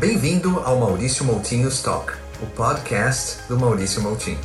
[0.00, 4.40] Bem-vindo ao Maurício Moutinho Talk, o podcast do Maurício Moutinho.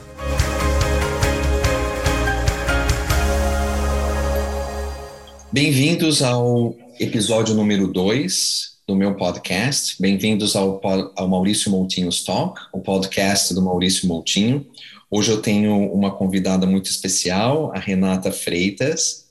[5.54, 9.96] Bem-vindos ao episódio número 2 do meu podcast.
[9.98, 10.82] Bem-vindos ao,
[11.16, 14.68] ao Maurício Moutinho Talk, o podcast do Maurício Moutinho.
[15.10, 19.28] Hoje eu tenho uma convidada muito especial, a Renata Freitas.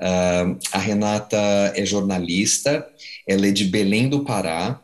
[0.00, 1.36] Uh, a Renata
[1.76, 2.84] é jornalista,
[3.24, 4.80] ela é de Belém do Pará,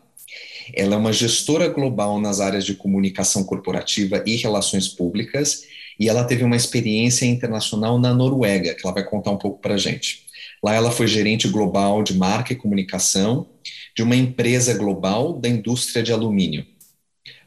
[0.73, 5.65] ela é uma gestora global nas áreas de comunicação corporativa e relações públicas,
[5.99, 9.75] e ela teve uma experiência internacional na Noruega, que ela vai contar um pouco para
[9.75, 10.25] a gente.
[10.63, 13.47] Lá ela foi gerente global de marca e comunicação
[13.95, 16.67] de uma empresa global da indústria de alumínio.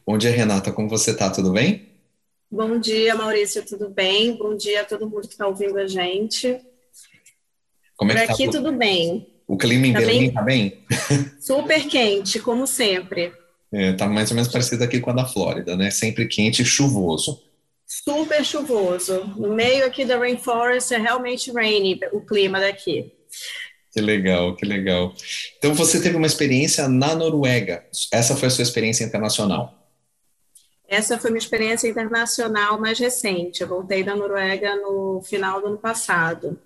[0.05, 1.29] Bom dia, Renata, como você está?
[1.29, 1.87] Tudo bem?
[2.49, 4.37] Bom dia, Maurício, tudo bem?
[4.37, 6.61] Bom dia a todo mundo que está ouvindo a gente.
[7.97, 9.27] Como é Por tá aqui tudo bem.
[9.47, 10.27] O clima em tá Belém bem?
[10.27, 10.85] está bem?
[11.39, 13.31] Super quente, como sempre.
[13.71, 15.89] É, tá mais ou menos parecido aqui com a da Flórida, né?
[15.89, 17.41] Sempre quente e chuvoso.
[17.85, 19.23] Super chuvoso.
[19.37, 23.13] No meio aqui da Rainforest é realmente rainy o clima daqui.
[23.93, 25.13] Que legal, que legal.
[25.57, 27.85] Então você teve uma experiência na Noruega.
[28.11, 29.73] Essa foi a sua experiência internacional.
[30.87, 33.61] Essa foi minha experiência internacional mais recente.
[33.61, 36.59] Eu voltei da Noruega no final do ano passado.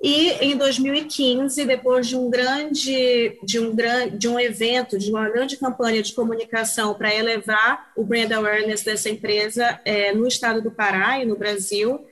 [0.00, 5.28] e em 2015, depois de um grande, de um grande, de um evento, de uma
[5.28, 10.70] grande campanha de comunicação para elevar o brand awareness dessa empresa é, no estado do
[10.70, 12.06] Pará e no Brasil,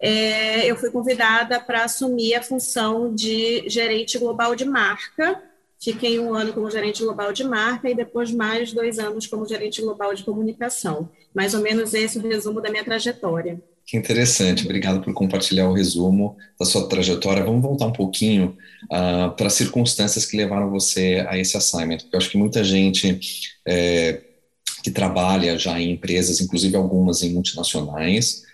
[0.00, 5.42] é, eu fui convidada para assumir a função de gerente global de marca.
[5.80, 9.80] Fiquei um ano como gerente global de marca e depois mais dois anos como gerente
[9.82, 11.10] global de comunicação.
[11.34, 13.60] Mais ou menos esse é o resumo da minha trajetória.
[13.92, 17.44] Que interessante, obrigado por compartilhar o resumo da sua trajetória.
[17.44, 22.16] Vamos voltar um pouquinho uh, para as circunstâncias que levaram você a esse assignment, porque
[22.16, 23.20] eu acho que muita gente
[23.68, 24.22] é,
[24.82, 28.44] que trabalha já em empresas, inclusive algumas em multinacionais,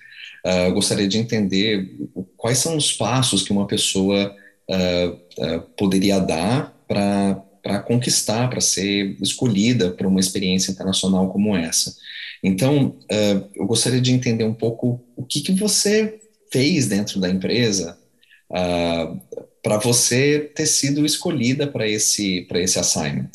[0.45, 1.89] uh, gostaria de entender
[2.37, 4.35] quais são os passos que uma pessoa
[4.69, 7.41] uh, poderia dar para
[7.81, 11.95] conquistar, para ser escolhida para uma experiência internacional como essa.
[12.43, 16.21] Então, uh, eu gostaria de entender um pouco o que, que você
[16.51, 17.99] fez dentro da empresa
[18.51, 19.21] uh,
[19.63, 23.31] para você ter sido escolhida para esse, esse assignment.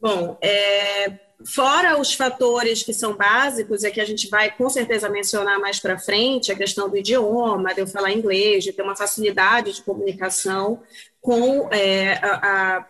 [0.00, 5.08] Bom, é, fora os fatores que são básicos, é que a gente vai com certeza
[5.08, 8.96] mencionar mais para frente, a questão do idioma, de eu falar inglês, de ter uma
[8.96, 10.82] facilidade de comunicação
[11.20, 12.86] com é, a,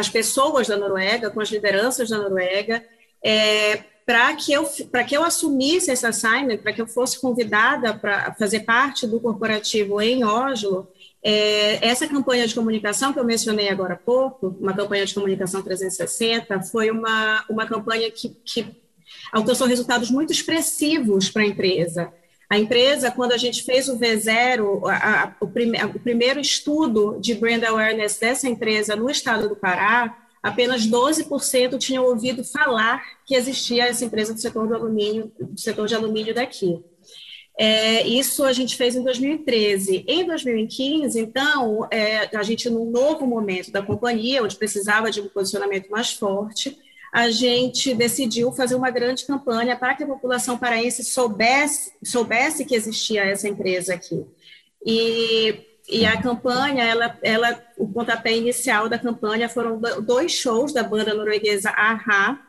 [0.00, 2.84] as pessoas da Noruega, com as lideranças da Noruega,
[3.24, 4.64] é, para que eu
[5.06, 10.00] que eu assumisse esse assignment, para que eu fosse convidada para fazer parte do corporativo
[10.00, 10.88] em Oslo,
[11.22, 15.62] é, essa campanha de comunicação que eu mencionei agora há pouco, uma campanha de comunicação
[15.62, 18.66] 360, foi uma, uma campanha que, que
[19.30, 22.12] alcançou resultados muito expressivos para a empresa.
[22.50, 27.16] A empresa, quando a gente fez o V0, a, a, o, prime, o primeiro estudo
[27.20, 33.36] de brand awareness dessa empresa no estado do Pará, apenas 12% tinham ouvido falar que
[33.36, 36.82] existia essa empresa do setor do alumínio, do setor de alumínio daqui.
[37.56, 40.04] É, isso a gente fez em 2013.
[40.08, 45.28] Em 2015, então, é, a gente, num novo momento da companhia, onde precisava de um
[45.28, 46.76] posicionamento mais forte,
[47.12, 52.74] a gente decidiu fazer uma grande campanha para que a população paraense soubesse, soubesse que
[52.74, 54.24] existia essa empresa aqui.
[54.84, 60.82] E, e a campanha, ela, ela, o pontapé inicial da campanha foram dois shows da
[60.82, 62.40] banda norueguesa Aha,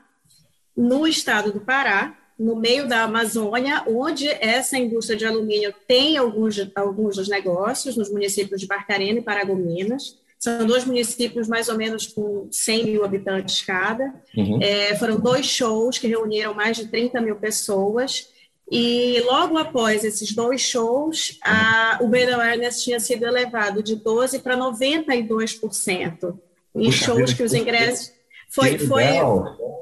[0.78, 6.56] no estado do Pará, no meio da Amazônia, onde essa indústria de alumínio tem alguns,
[6.76, 10.21] alguns dos negócios, nos municípios de Barcarena e Paragominas.
[10.42, 14.12] São dois municípios mais ou menos com 100 mil habitantes cada.
[14.36, 14.60] Uhum.
[14.60, 18.28] É, foram dois shows que reuniram mais de 30 mil pessoas.
[18.70, 24.42] E logo após esses dois shows, a, o brand awareness tinha sido elevado de 12%
[24.42, 26.40] para 92%.
[26.74, 28.12] Em Puxa, shows que os ingressos
[28.50, 29.04] foi, foi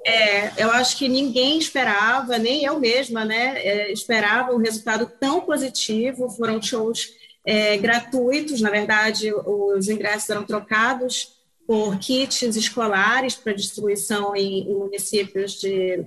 [0.05, 5.39] é, eu acho que ninguém esperava, nem eu mesma, né, é, esperava um resultado tão
[5.39, 6.29] positivo.
[6.29, 7.13] Foram shows
[7.49, 14.73] é, gratuitos, na verdade, os ingressos eram trocados por kits escolares para distribuição em, em
[14.75, 16.05] municípios de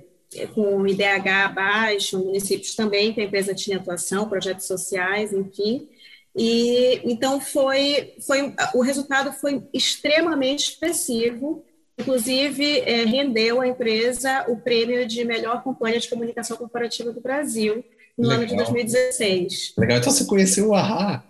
[0.55, 5.87] com IDH baixo, municípios também que a empresa tinha atuação, projetos sociais, enfim.
[6.35, 11.63] E então foi, foi o resultado foi extremamente expressivo
[11.99, 17.83] Inclusive, é, rendeu à empresa o prêmio de melhor companhia de comunicação corporativa do Brasil
[18.17, 18.39] no Legal.
[18.39, 19.73] ano de 2016.
[19.77, 19.97] Legal.
[19.99, 21.23] Então, você conheceu o AHA?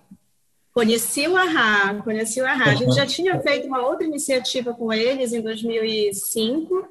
[0.74, 2.72] Conheci o AHA, conheci o AHA.
[2.72, 6.88] A gente já tinha feito uma outra iniciativa com eles em 2005.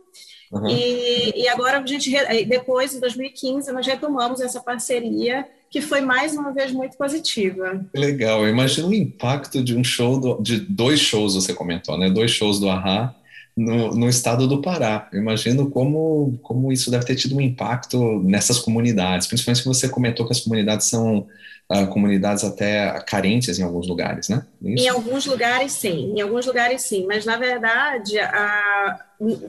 [0.52, 0.68] Uhum.
[0.68, 2.10] E, e agora a gente,
[2.46, 7.84] depois, em 2015, nós retomamos essa parceria que foi mais uma vez muito positiva.
[7.94, 12.10] Legal, imagina o impacto de um show, do, de dois shows você comentou, né?
[12.10, 13.14] Dois shows do Ahá
[13.56, 15.08] no, no, estado do Pará.
[15.12, 19.88] Eu imagino como, como isso deve ter tido um impacto nessas comunidades, principalmente que você
[19.88, 21.26] comentou que as comunidades são
[21.70, 24.46] uh, comunidades até carentes em alguns lugares, né?
[24.62, 24.84] Isso?
[24.84, 26.14] Em alguns lugares, sim.
[26.16, 27.06] Em alguns lugares, sim.
[27.06, 28.98] Mas, na verdade, a,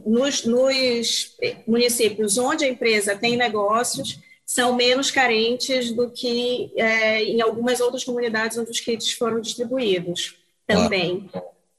[0.06, 7.41] nos, nos municípios onde a empresa tem negócios, são menos carentes do que é, em
[7.41, 11.29] algumas outras comunidades onde os kits foram distribuídos também.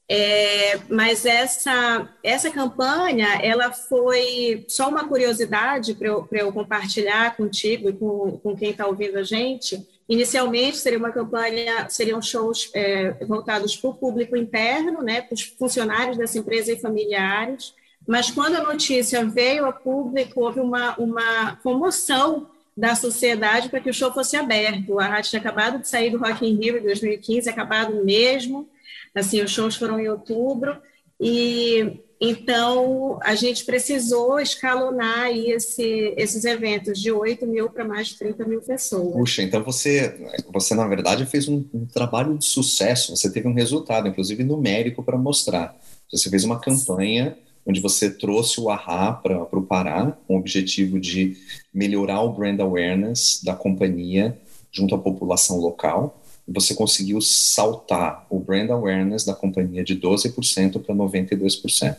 [0.07, 7.89] É, mas essa, essa campanha, ela foi só uma curiosidade para eu, eu compartilhar contigo
[7.89, 9.87] e com, com quem está ouvindo a gente.
[10.07, 15.43] Inicialmente seria uma campanha, seriam shows é, voltados para o público interno, né, para os
[15.43, 17.75] funcionários dessa empresa e familiares.
[18.07, 23.91] Mas quando a notícia veio a público, houve uma, uma comoção da sociedade para que
[23.91, 24.99] o show fosse aberto.
[24.99, 28.69] A rádio tinha acabado de sair do Rock in Rio em 2015, acabado mesmo.
[29.15, 30.77] Assim, os shows foram em outubro
[31.21, 38.19] e então a gente precisou escalonar esse, esses eventos de 8 mil para mais de
[38.19, 39.13] 30 mil pessoas.
[39.13, 40.17] Puxa, então você,
[40.53, 45.03] você na verdade fez um, um trabalho de sucesso, você teve um resultado, inclusive numérico,
[45.03, 45.77] para mostrar.
[46.11, 47.37] Você fez uma campanha
[47.67, 51.37] onde você trouxe o AHA para o Pará, com o objetivo de
[51.73, 54.37] melhorar o brand awareness da companhia
[54.71, 60.95] junto à população local você conseguiu saltar o brand awareness da companhia de 12% para
[60.95, 61.97] 92%.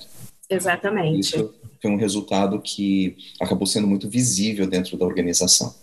[0.49, 1.19] Exatamente.
[1.19, 5.73] Isso foi um resultado que acabou sendo muito visível dentro da organização.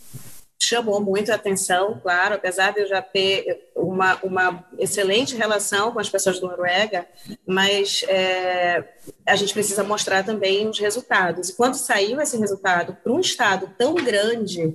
[0.73, 6.01] Chamou muito a atenção, claro, apesar de eu já ter uma, uma excelente relação com
[6.01, 7.07] as pessoas da Noruega,
[7.47, 8.83] mas é,
[9.27, 11.51] a gente precisa mostrar também os resultados.
[11.51, 14.75] E quando saiu esse resultado para um estado tão grande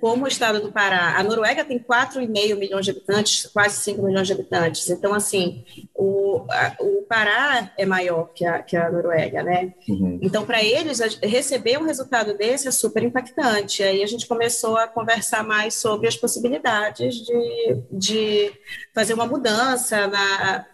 [0.00, 4.26] como o estado do Pará, a Noruega tem 4,5 milhões de habitantes, quase 5 milhões
[4.26, 4.88] de habitantes.
[4.90, 9.74] Então, assim, o, a, o Pará é maior que a, que a Noruega, né?
[9.88, 10.18] Uhum.
[10.20, 13.82] Então, para eles, receber um resultado desse é super impactante.
[13.82, 18.52] Aí a gente começou a conversar mais sobre as possibilidades de, de
[18.94, 20.66] fazer uma mudança na,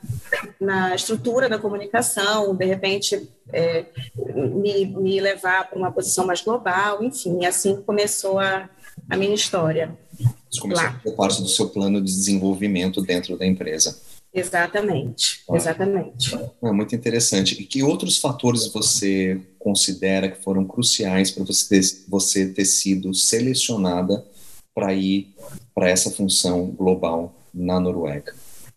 [0.60, 3.86] na estrutura da comunicação, de repente é,
[4.26, 8.68] me, me levar para uma posição mais global, enfim, assim começou a,
[9.08, 9.96] a minha história.
[10.50, 10.90] Isso começou lá.
[10.90, 14.00] a fazer parte do seu plano de desenvolvimento dentro da empresa.
[14.34, 16.34] Exatamente, exatamente.
[16.62, 17.60] É muito interessante.
[17.60, 23.12] E que outros fatores você considera que foram cruciais para você ter, você ter sido
[23.12, 24.24] selecionada
[24.74, 25.34] para ir
[25.74, 28.34] para essa função global na Noruega?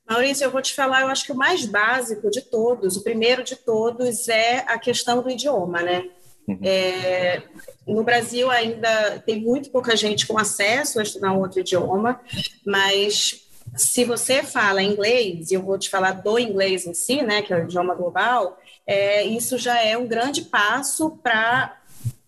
[0.08, 3.44] Maurício, eu vou te falar, eu acho que o mais básico de todos, o primeiro
[3.44, 6.08] de todos é a questão do idioma, né?
[6.48, 6.60] Uhum.
[6.62, 7.42] É,
[7.88, 12.22] no Brasil ainda tem muito pouca gente com acesso a estudar um outro idioma,
[12.64, 17.42] mas se você fala inglês, e eu vou te falar do inglês em si, né,
[17.42, 21.76] que é o idioma global, é, isso já é um grande passo para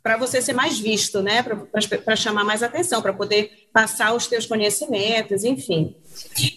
[0.07, 1.43] para você ser mais visto, né?
[1.43, 5.97] Para chamar mais atenção, para poder passar os teus conhecimentos, enfim.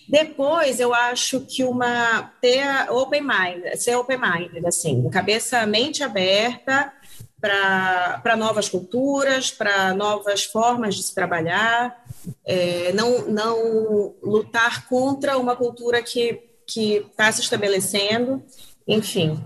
[0.09, 6.93] Depois, eu acho que uma ter open mind, ser open mind, assim, cabeça, mente aberta
[7.41, 12.05] para novas culturas, para novas formas de se trabalhar,
[12.47, 18.45] é, não, não lutar contra uma cultura que está se estabelecendo,
[18.87, 19.43] enfim.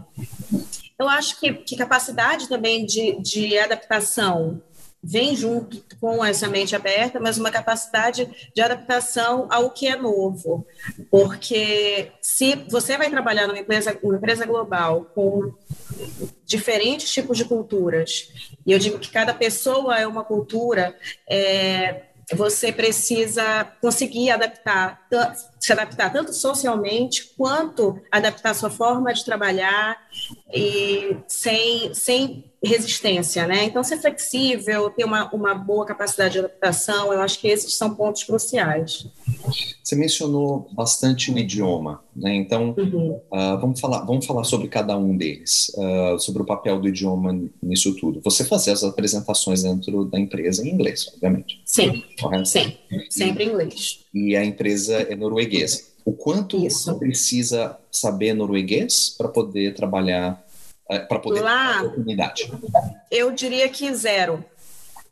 [0.98, 4.62] Eu acho que, que capacidade também de, de adaptação
[5.04, 10.66] vem junto com essa mente aberta, mas uma capacidade de adaptação ao que é novo.
[11.10, 15.52] Porque se você vai trabalhar numa empresa, uma empresa global com
[16.46, 18.30] diferentes tipos de culturas,
[18.64, 20.96] e eu digo que cada pessoa é uma cultura,
[21.28, 25.06] é, você precisa conseguir adaptar,
[25.58, 30.00] se adaptar tanto socialmente quanto adaptar sua forma de trabalhar
[30.52, 33.64] e sem, sem resistência, né?
[33.64, 37.94] Então, ser flexível, ter uma, uma boa capacidade de adaptação, eu acho que esses são
[37.94, 39.06] pontos cruciais.
[39.82, 42.34] Você mencionou bastante o idioma, né?
[42.34, 43.20] Então, uhum.
[43.30, 47.38] uh, vamos, falar, vamos falar sobre cada um deles, uh, sobre o papel do idioma
[47.62, 48.20] nisso tudo.
[48.24, 51.60] Você fazia as apresentações dentro da empresa em inglês, obviamente.
[51.64, 52.46] Sim, Correto?
[52.46, 52.76] sim,
[53.10, 54.00] sempre em inglês.
[54.12, 55.94] E a empresa é norueguesa.
[56.04, 56.84] O quanto Isso.
[56.84, 60.43] você precisa saber norueguês para poder trabalhar,
[60.86, 62.52] para poder Lá, ter oportunidade?
[63.10, 64.44] Eu diria que zero.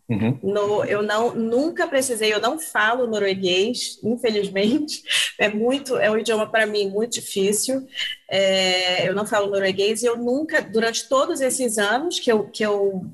[0.09, 0.38] Uhum.
[0.43, 5.02] No, eu não nunca precisei, eu não falo norueguês, infelizmente.
[5.38, 7.85] É muito, é um idioma para mim muito difícil.
[8.31, 12.64] É, eu não falo norueguês e eu nunca, durante todos esses anos que eu, que
[12.64, 13.05] eu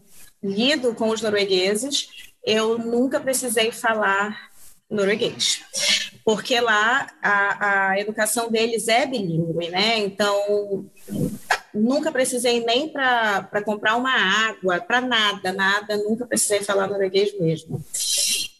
[0.42, 2.08] lido com os noruegueses,
[2.44, 4.50] eu nunca precisei falar
[4.90, 5.62] norueguês,
[6.24, 9.98] porque lá a, a educação deles é bilíngue, né?
[9.98, 10.86] Então
[11.78, 14.12] nunca precisei nem para comprar uma
[14.48, 17.82] água, para nada, nada, nunca precisei falar norueguês mesmo.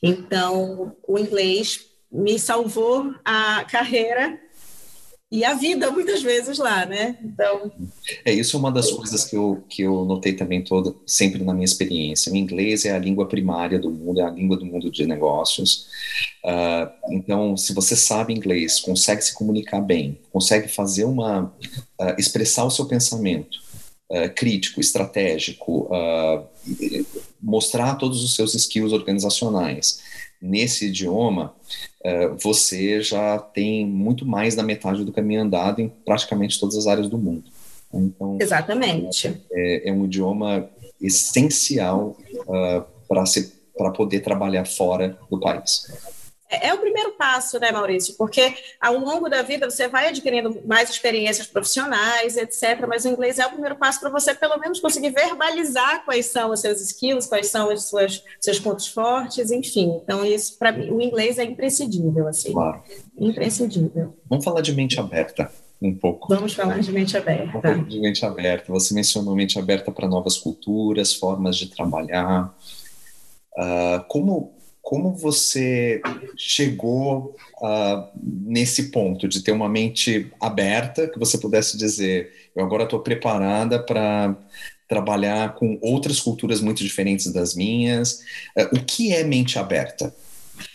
[0.02, 4.38] Então, o inglês me salvou a carreira
[5.30, 7.18] e a vida muitas vezes lá, né?
[7.22, 7.70] Então
[8.24, 11.52] é isso é uma das coisas que eu que eu notei também toda sempre na
[11.52, 12.32] minha experiência.
[12.32, 15.86] O inglês é a língua primária do mundo, é a língua do mundo de negócios.
[16.42, 22.64] Uh, então, se você sabe inglês, consegue se comunicar bem, consegue fazer uma uh, expressar
[22.64, 23.58] o seu pensamento
[24.10, 25.90] uh, crítico, estratégico,
[27.40, 30.07] mostrar todos os seus skills organizacionais
[30.40, 31.54] nesse idioma,
[32.04, 36.86] uh, você já tem muito mais da metade do caminho andado em praticamente todas as
[36.86, 37.44] áreas do mundo.
[37.92, 39.34] Então, Exatamente.
[39.50, 40.68] É, é um idioma
[41.00, 42.16] essencial
[42.46, 42.84] uh,
[43.76, 45.86] para poder trabalhar fora do país.
[46.48, 48.14] É, é o primeiro passo, né, Maurício?
[48.16, 52.86] Porque ao longo da vida você vai adquirindo mais experiências profissionais, etc.
[52.88, 56.50] Mas o inglês é o primeiro passo para você, pelo menos, conseguir verbalizar quais são
[56.50, 60.00] os seus skills, quais são os seus, seus pontos fortes, enfim.
[60.02, 62.52] Então, isso, para mim, o inglês é imprescindível, assim.
[62.52, 62.82] Claro.
[63.18, 64.16] Imprescindível.
[64.28, 65.50] Vamos falar de mente aberta
[65.80, 66.28] um pouco.
[66.28, 67.44] Vamos falar de mente aberta.
[67.44, 68.72] Um pouco de mente aberta.
[68.72, 72.54] Você mencionou mente aberta para novas culturas, formas de trabalhar.
[73.56, 76.00] Uh, como como você
[76.36, 82.84] chegou uh, nesse ponto de ter uma mente aberta, que você pudesse dizer, eu agora
[82.84, 84.36] estou preparada para
[84.88, 88.20] trabalhar com outras culturas muito diferentes das minhas?
[88.56, 90.14] Uh, o que é mente aberta?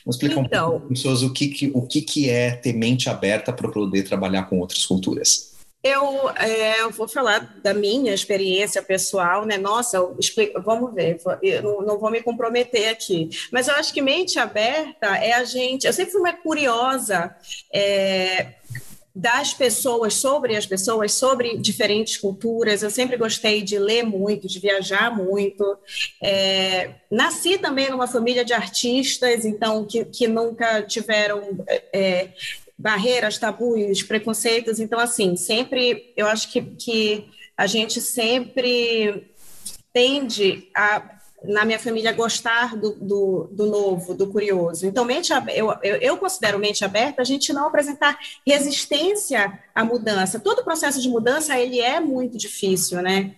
[0.06, 2.74] Vamos explicar então, um pouco para pessoas o que, que, o que, que é ter
[2.74, 5.53] mente aberta para poder trabalhar com outras culturas.
[5.84, 9.58] Eu, é, eu, vou falar da minha experiência pessoal, né?
[9.58, 13.30] Nossa, explico, vamos ver, eu não, não, vou me comprometer aqui.
[13.52, 15.86] Mas eu acho que mente aberta é a gente.
[15.86, 17.36] Eu sempre fui uma curiosa
[17.74, 18.54] é,
[19.16, 22.82] das pessoas, sobre as pessoas, sobre diferentes culturas.
[22.82, 25.78] Eu sempre gostei de ler muito, de viajar muito.
[26.22, 31.42] É, nasci também numa família de artistas, então, que, que nunca tiveram.
[31.92, 32.30] É,
[32.78, 34.80] barreiras, tabus, preconceitos.
[34.80, 37.26] Então, assim, sempre, eu acho que, que
[37.58, 39.32] a gente sempre
[39.94, 41.14] tende a,
[41.44, 44.88] na minha família, gostar do, do, do novo, do curioso.
[44.88, 50.40] Então, mente, eu, eu, eu, considero mente aberta a gente não apresentar resistência à mudança.
[50.40, 53.36] Todo processo de mudança, ele é muito difícil, né?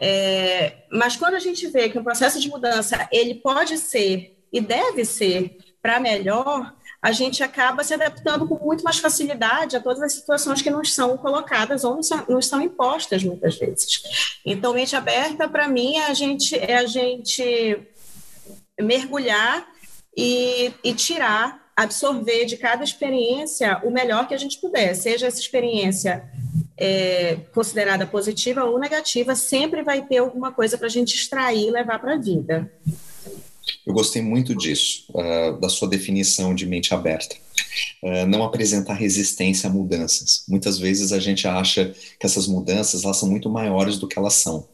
[0.00, 4.60] É, mas quando a gente vê que um processo de mudança, ele pode ser e
[4.60, 10.02] deve ser para melhor, a gente acaba se adaptando com muito mais facilidade a todas
[10.02, 14.02] as situações que nos são colocadas ou nos são, impostas muitas vezes.
[14.44, 17.78] Então, mente aberta, para mim, é a gente, é a gente
[18.80, 19.66] mergulhar
[20.16, 25.38] e, e tirar, absorver de cada experiência o melhor que a gente puder, seja essa
[25.38, 26.28] experiência
[26.76, 31.70] é, considerada positiva ou negativa, sempre vai ter alguma coisa para a gente extrair e
[31.70, 32.68] levar para a vida.
[33.88, 37.34] Eu gostei muito disso, uh, da sua definição de mente aberta.
[38.02, 40.44] Uh, não apresentar resistência a mudanças.
[40.46, 44.34] Muitas vezes a gente acha que essas mudanças elas são muito maiores do que elas
[44.34, 44.68] são.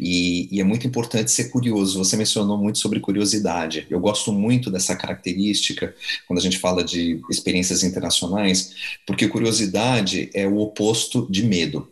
[0.00, 2.02] E, e, é muito importante ser curioso.
[2.02, 3.86] Você mencionou muito sobre curiosidade.
[3.88, 5.94] Eu gosto muito dessa característica
[6.26, 8.74] quando a gente fala de experiências internacionais,
[9.06, 11.88] porque curiosidade é o oposto de medo.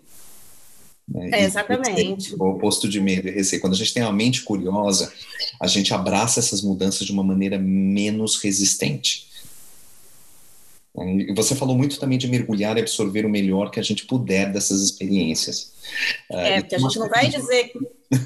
[1.08, 1.30] Né?
[1.32, 2.34] É, exatamente.
[2.34, 3.60] O oposto de medo e receio.
[3.60, 5.12] Quando a gente tem a mente curiosa,
[5.60, 9.26] a gente abraça essas mudanças de uma maneira menos resistente.
[10.98, 14.50] E você falou muito também de mergulhar e absorver o melhor que a gente puder
[14.50, 15.72] dessas experiências.
[16.30, 17.72] É, porque a gente não vai dizer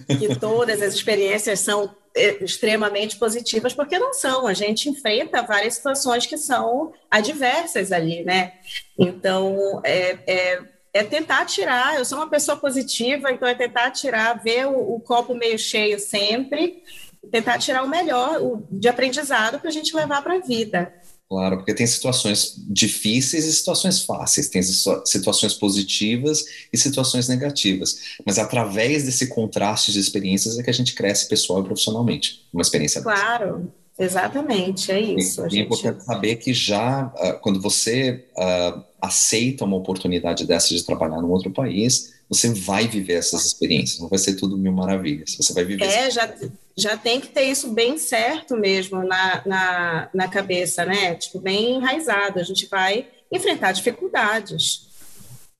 [0.07, 4.47] que todas as experiências são é, extremamente positivas, porque não são.
[4.47, 8.53] A gente enfrenta várias situações que são adversas ali, né?
[8.97, 11.97] Então, é, é, é tentar tirar.
[11.97, 15.99] Eu sou uma pessoa positiva, então é tentar tirar, ver o, o copo meio cheio
[15.99, 16.83] sempre,
[17.31, 20.93] tentar tirar o melhor o, de aprendizado para a gente levar para a vida.
[21.31, 28.17] Claro, porque tem situações difíceis e situações fáceis, tem situações positivas e situações negativas.
[28.27, 32.49] Mas através desse contraste de experiências é que a gente cresce pessoal e profissionalmente.
[32.53, 33.69] Uma experiência Claro, dessa.
[34.01, 35.43] Exatamente, é isso.
[35.43, 35.65] E, é gente...
[35.65, 41.31] importante saber que já, uh, quando você uh, aceita uma oportunidade dessa de trabalhar num
[41.31, 45.37] outro país, você vai viver essas experiências, não vai ser tudo mil maravilhas.
[45.37, 45.85] Você vai viver.
[45.85, 46.33] É, já
[46.81, 51.15] já tem que ter isso bem certo mesmo na, na, na cabeça, né?
[51.15, 52.39] Tipo, bem enraizado.
[52.39, 54.89] A gente vai enfrentar dificuldades.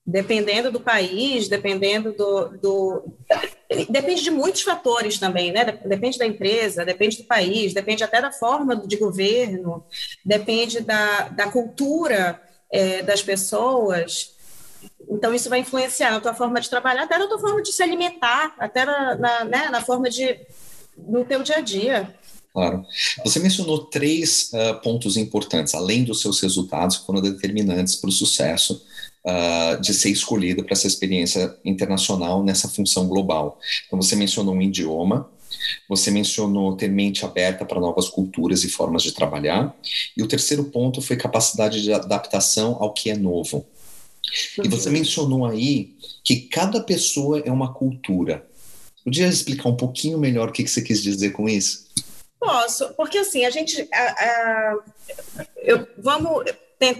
[0.03, 3.03] Dependendo do país, dependendo do, do.
[3.89, 5.63] Depende de muitos fatores também, né?
[5.85, 9.83] Depende da empresa, depende do país, depende até da forma de governo,
[10.25, 14.35] depende da, da cultura é, das pessoas.
[15.09, 17.81] Então, isso vai influenciar na tua forma de trabalhar, até na tua forma de se
[17.81, 20.39] alimentar, até na, na, né, na forma de
[20.97, 22.15] no teu dia a dia.
[22.53, 22.85] Claro.
[23.23, 28.11] Você mencionou três uh, pontos importantes, além dos seus resultados, que foram determinantes para o
[28.11, 28.85] sucesso
[29.25, 33.59] uh, de ser escolhido para essa experiência internacional nessa função global.
[33.85, 35.29] Então, você mencionou um idioma,
[35.87, 39.75] você mencionou ter mente aberta para novas culturas e formas de trabalhar,
[40.15, 43.65] e o terceiro ponto foi capacidade de adaptação ao que é novo.
[44.63, 48.45] E você mencionou aí que cada pessoa é uma cultura.
[49.03, 51.89] Podia explicar um pouquinho melhor o que, que você quis dizer com isso?
[52.39, 53.87] Posso, porque assim, a gente.
[53.93, 54.79] A, a,
[55.57, 56.43] eu, vamos.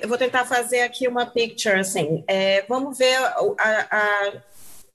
[0.08, 2.24] Vou tentar fazer aqui uma picture, assim.
[2.28, 4.34] É, vamos ver a, a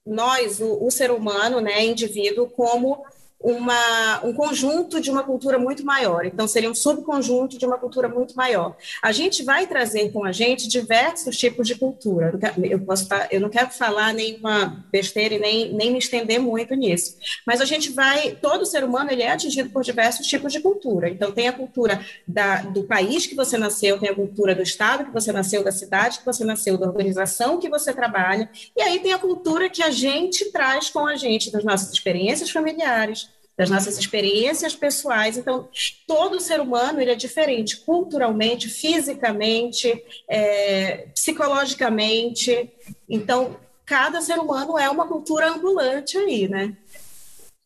[0.05, 3.05] nós, o, o, ser humano, né, indivíduo, como
[3.39, 6.25] uma, um conjunto de uma cultura muito maior.
[6.25, 8.75] Então, seria um subconjunto de uma cultura muito maior.
[9.01, 12.37] A gente vai trazer com a gente diversos tipos de cultura.
[12.63, 17.15] Eu, posso, eu não quero falar nenhuma besteira e nem, nem me estender muito nisso.
[17.45, 18.31] Mas a gente vai.
[18.41, 21.09] Todo ser humano ele é atingido por diversos tipos de cultura.
[21.09, 25.05] Então, tem a cultura da, do país que você nasceu, tem a cultura do estado
[25.05, 28.49] que você nasceu, da cidade que você nasceu, da organização que você trabalha.
[28.75, 32.49] E aí tem a cultura que a gente traz com a gente, das nossas experiências
[32.49, 33.26] familiares
[33.57, 35.35] das nossas experiências pessoais.
[35.35, 35.67] Então,
[36.05, 42.71] todo ser humano ele é diferente culturalmente, fisicamente, é, psicologicamente.
[43.09, 46.77] Então, cada ser humano é uma cultura ambulante aí, né?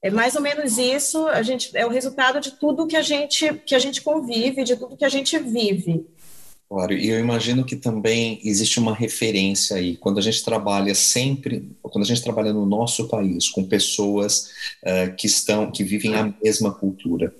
[0.01, 1.27] É mais ou menos isso.
[1.27, 4.75] A gente é o resultado de tudo que a gente que a gente convive, de
[4.75, 6.07] tudo que a gente vive.
[6.71, 9.97] Claro, e eu imagino que também existe uma referência aí.
[9.97, 15.13] Quando a gente trabalha sempre, quando a gente trabalha no nosso país com pessoas uh,
[15.17, 17.35] que estão, que vivem a mesma cultura,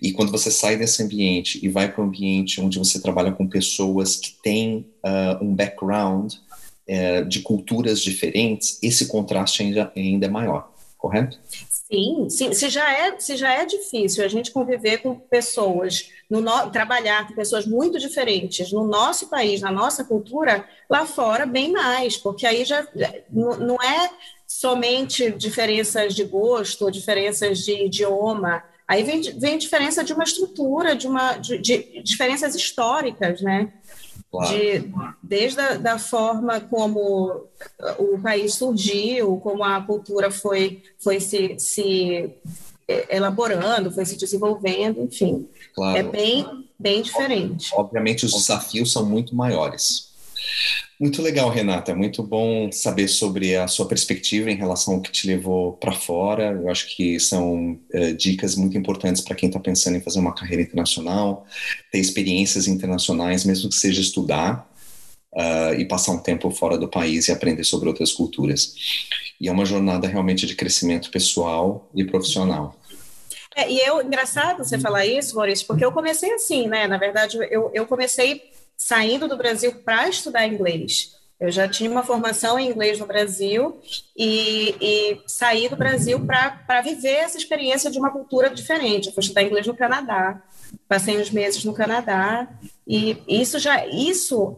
[0.00, 3.46] e quando você sai desse ambiente e vai para um ambiente onde você trabalha com
[3.46, 10.30] pessoas que têm uh, um background uh, de culturas diferentes, esse contraste ainda, ainda é
[10.30, 11.38] maior, correto?
[11.90, 12.52] Sim, sim.
[12.52, 17.34] Se já é, se já é difícil a gente conviver com pessoas, no, trabalhar com
[17.34, 22.62] pessoas muito diferentes no nosso país, na nossa cultura, lá fora, bem mais, porque aí
[22.66, 22.86] já
[23.30, 24.10] não é
[24.46, 31.06] somente diferenças de gosto, diferenças de idioma, aí vem, vem diferença de uma estrutura, de,
[31.06, 33.72] uma, de, de diferenças históricas, né?
[34.30, 34.50] Claro.
[34.50, 37.46] De, desde a da forma como
[37.98, 42.34] o país surgiu, como a cultura foi, foi se, se
[43.08, 45.48] elaborando, foi se desenvolvendo, enfim.
[45.74, 45.96] Claro.
[45.96, 47.70] É bem, bem diferente.
[47.74, 50.07] Obviamente, os desafios são muito maiores.
[51.00, 51.94] Muito legal, Renata.
[51.94, 56.50] Muito bom saber sobre a sua perspectiva em relação ao que te levou para fora.
[56.60, 60.34] Eu acho que são uh, dicas muito importantes para quem está pensando em fazer uma
[60.34, 61.46] carreira internacional,
[61.92, 64.68] ter experiências internacionais, mesmo que seja estudar
[65.32, 68.74] uh, e passar um tempo fora do país e aprender sobre outras culturas.
[69.40, 72.74] E é uma jornada realmente de crescimento pessoal e profissional.
[73.54, 76.86] É, e eu, engraçado você falar isso, Maurício, porque eu comecei assim, né?
[76.88, 81.18] Na verdade, eu, eu comecei saindo do Brasil para estudar inglês.
[81.40, 83.80] Eu já tinha uma formação em inglês no Brasil
[84.16, 89.08] e, e saí do Brasil para viver essa experiência de uma cultura diferente.
[89.08, 90.42] Eu fui estudar inglês no Canadá,
[90.88, 92.48] passei uns meses no Canadá
[92.86, 94.56] e isso já isso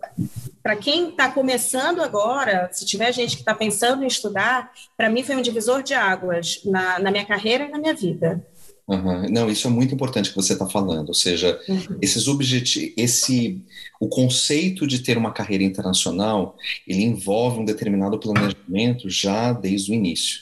[0.63, 5.23] para quem está começando agora, se tiver gente que está pensando em estudar, para mim
[5.23, 8.45] foi um divisor de águas na, na minha carreira e na minha vida.
[8.91, 9.31] Uhum.
[9.31, 11.99] Não, isso é muito importante que você está falando, ou seja, uhum.
[12.03, 13.63] esses objetivos, esse,
[14.01, 16.57] o conceito de ter uma carreira internacional,
[16.89, 20.41] ele envolve um determinado planejamento já desde o início.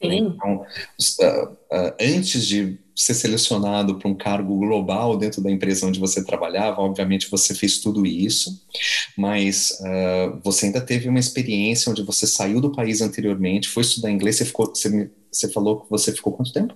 [0.00, 0.34] Sim.
[0.34, 5.98] Então, uh, uh, antes de ser selecionado para um cargo global dentro da empresa onde
[5.98, 8.62] você trabalhava, obviamente você fez tudo isso,
[9.16, 14.10] mas uh, você ainda teve uma experiência onde você saiu do país anteriormente, foi estudar
[14.10, 16.74] inglês, você, ficou, você, você falou que você ficou quanto tempo?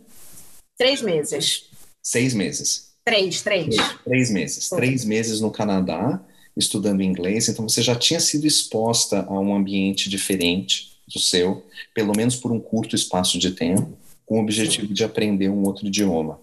[0.76, 1.64] Três meses.
[2.02, 2.92] Seis meses.
[3.04, 3.66] Três, três.
[3.66, 4.68] Três, três meses.
[4.68, 4.78] Foi.
[4.78, 6.20] Três meses no Canadá,
[6.56, 7.48] estudando inglês.
[7.48, 12.50] Então você já tinha sido exposta a um ambiente diferente do seu, pelo menos por
[12.50, 16.40] um curto espaço de tempo, com o objetivo de aprender um outro idioma.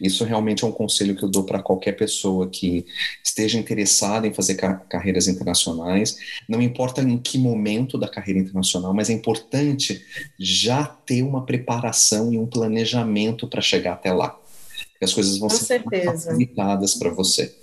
[0.00, 2.86] Isso realmente é um conselho que eu dou para qualquer pessoa que
[3.24, 6.16] esteja interessada em fazer car carreiras internacionais.
[6.48, 10.04] Não importa em que momento da carreira internacional, mas é importante
[10.38, 14.30] já ter uma preparação e um planejamento para chegar até lá.
[14.92, 17.54] Porque as coisas vão Com ser facilitadas para você.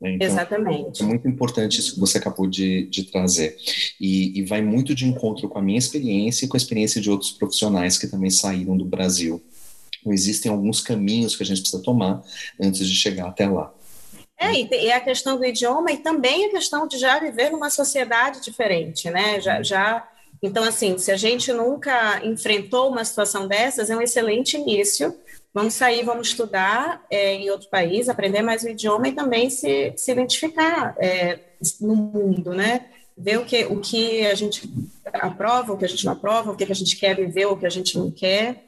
[0.00, 0.14] Né?
[0.14, 1.02] Então, Exatamente.
[1.02, 3.56] É muito importante isso que você acabou de, de trazer.
[4.00, 7.10] E, e, vai muito de encontro com a minha experiência e com a experiência de
[7.10, 9.42] outros profissionais que também saíram do Brasil
[10.12, 12.22] existem alguns caminhos que a gente precisa tomar
[12.60, 13.72] antes de chegar até lá.
[14.38, 18.42] É, e a questão do idioma e também a questão de já viver numa sociedade
[18.42, 19.40] diferente, né?
[19.40, 20.06] Já, já,
[20.42, 25.16] então, assim, se a gente nunca enfrentou uma situação dessas, é um excelente início.
[25.54, 29.94] Vamos sair, vamos estudar é, em outro país, aprender mais o idioma e também se,
[29.96, 31.38] se identificar é,
[31.80, 32.88] no mundo, né?
[33.16, 34.70] Ver o que, o que a gente
[35.14, 37.64] aprova, o que a gente não aprova, o que a gente quer viver, o que
[37.64, 38.66] a gente não quer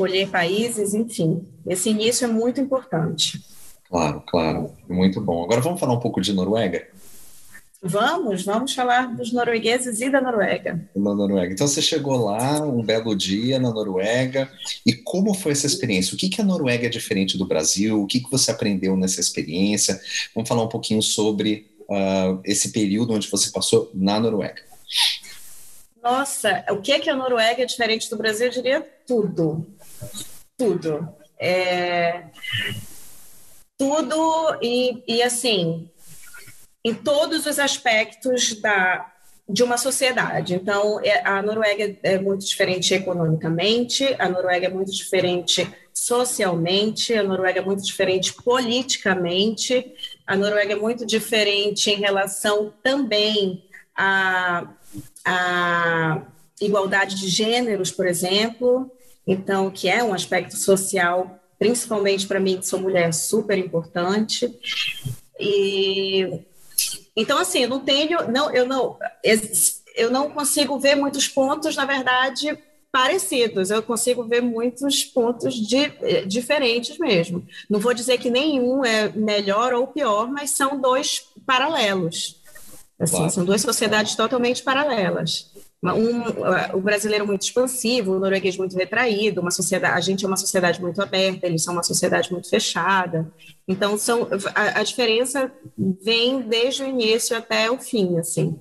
[0.00, 1.46] escolher países, enfim.
[1.66, 3.42] Esse início é muito importante.
[3.88, 4.72] Claro, claro.
[4.88, 5.44] Muito bom.
[5.44, 6.88] Agora vamos falar um pouco de Noruega?
[7.82, 10.86] Vamos, vamos falar dos noruegueses e da Noruega.
[10.94, 11.52] Na Noruega.
[11.52, 14.50] Então você chegou lá um belo dia na Noruega
[14.84, 16.14] e como foi essa experiência?
[16.14, 18.02] O que, que a Noruega é diferente do Brasil?
[18.02, 19.98] O que, que você aprendeu nessa experiência?
[20.34, 24.62] Vamos falar um pouquinho sobre uh, esse período onde você passou na Noruega.
[26.02, 28.46] Nossa, o que é que a Noruega é diferente do Brasil?
[28.46, 29.66] Eu diria tudo.
[30.56, 31.08] Tudo.
[31.38, 32.24] É...
[33.78, 35.88] Tudo e, e, assim,
[36.84, 39.10] em todos os aspectos da,
[39.48, 40.54] de uma sociedade.
[40.54, 47.22] Então, é, a Noruega é muito diferente economicamente, a Noruega é muito diferente socialmente, a
[47.22, 49.94] Noruega é muito diferente politicamente,
[50.26, 53.64] a Noruega é muito diferente em relação também
[53.96, 54.68] a
[55.24, 56.22] a
[56.60, 58.90] igualdade de gêneros, por exemplo,
[59.30, 64.52] então que é um aspecto social, principalmente para mim que sou mulher, super importante.
[65.38, 66.40] E
[67.16, 68.98] então assim, eu não tenho, não, eu não,
[69.94, 72.58] eu não consigo ver muitos pontos, na verdade,
[72.90, 73.70] parecidos.
[73.70, 77.46] Eu consigo ver muitos pontos de, diferentes mesmo.
[77.68, 82.40] Não vou dizer que nenhum é melhor ou pior, mas são dois paralelos.
[82.98, 83.30] Assim, claro.
[83.30, 85.50] São duas sociedades totalmente paralelas.
[85.82, 90.36] Um, o brasileiro muito expansivo, o norueguês muito retraído, uma sociedade, a gente é uma
[90.36, 93.26] sociedade muito aberta, eles são uma sociedade muito fechada.
[93.66, 98.58] Então, são, a, a diferença vem desde o início até o fim, assim.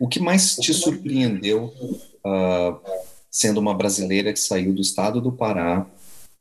[0.00, 1.72] O que mais te surpreendeu
[2.24, 2.80] uh,
[3.30, 5.86] sendo uma brasileira que saiu do estado do Pará,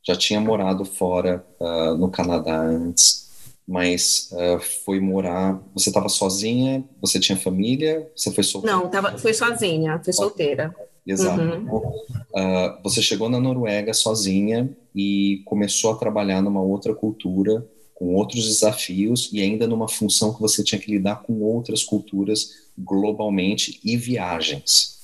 [0.02, 3.25] já tinha morado fora uh, no Canadá antes,
[3.67, 5.60] mas uh, foi morar.
[5.73, 6.84] Você estava sozinha?
[7.01, 8.10] Você tinha família?
[8.15, 8.78] Você foi solteira?
[8.78, 10.75] Não, tava, fui sozinha, fui solteira.
[11.06, 11.41] Exato.
[11.41, 11.78] Uhum.
[11.78, 18.45] Uh, você chegou na Noruega sozinha e começou a trabalhar numa outra cultura, com outros
[18.45, 23.95] desafios e ainda numa função que você tinha que lidar com outras culturas globalmente e
[23.95, 24.99] viagens.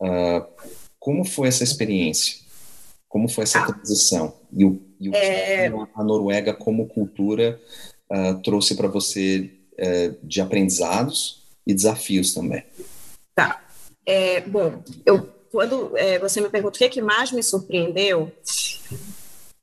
[0.00, 0.44] Uh,
[0.98, 2.45] como foi essa experiência?
[3.16, 3.72] Como foi essa ah.
[3.72, 4.34] transição?
[4.52, 5.70] E o, e o é...
[5.70, 7.58] que a Noruega, como cultura,
[8.12, 12.62] uh, trouxe para você uh, de aprendizados e desafios também?
[13.34, 13.64] Tá.
[14.04, 18.30] É, bom, eu, quando é, você me pergunta o que, é que mais me surpreendeu,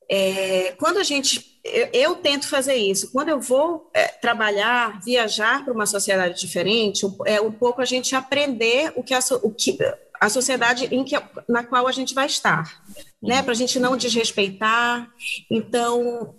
[0.10, 1.60] é, quando a gente.
[1.64, 3.12] Eu, eu, tento fazer isso.
[3.12, 8.16] Quando eu vou é, trabalhar, viajar para uma sociedade diferente, é um pouco a gente
[8.16, 9.78] aprender o que a, o que,
[10.24, 12.82] a sociedade em que, na qual a gente vai estar,
[13.22, 13.44] né?
[13.44, 15.12] Para a gente não desrespeitar.
[15.52, 16.34] Então,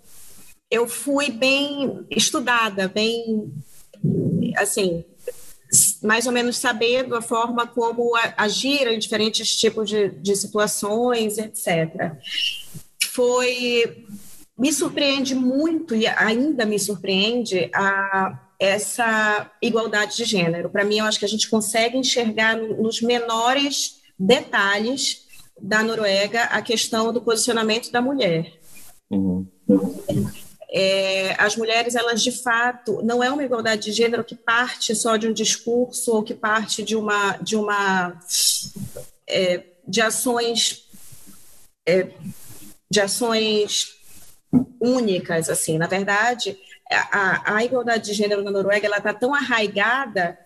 [0.71, 3.53] eu fui bem estudada, bem
[4.57, 5.05] assim,
[6.01, 12.13] mais ou menos sabendo a forma como agir em diferentes tipos de, de situações, etc.
[13.11, 14.03] Foi
[14.57, 20.69] me surpreende muito e ainda me surpreende a essa igualdade de gênero.
[20.69, 25.25] Para mim, eu acho que a gente consegue enxergar nos menores detalhes
[25.61, 28.53] da Noruega a questão do posicionamento da mulher.
[29.09, 29.47] Uhum.
[30.69, 35.15] É, as mulheres, elas de fato, não é uma igualdade de gênero que parte só
[35.15, 38.19] de um discurso ou que parte de uma, de uma,
[39.27, 40.83] é, de ações,
[41.87, 42.09] é,
[42.89, 43.95] de ações
[44.81, 45.77] únicas, assim.
[45.77, 46.57] Na verdade,
[46.91, 50.37] a, a igualdade de gênero na Noruega, ela está tão arraigada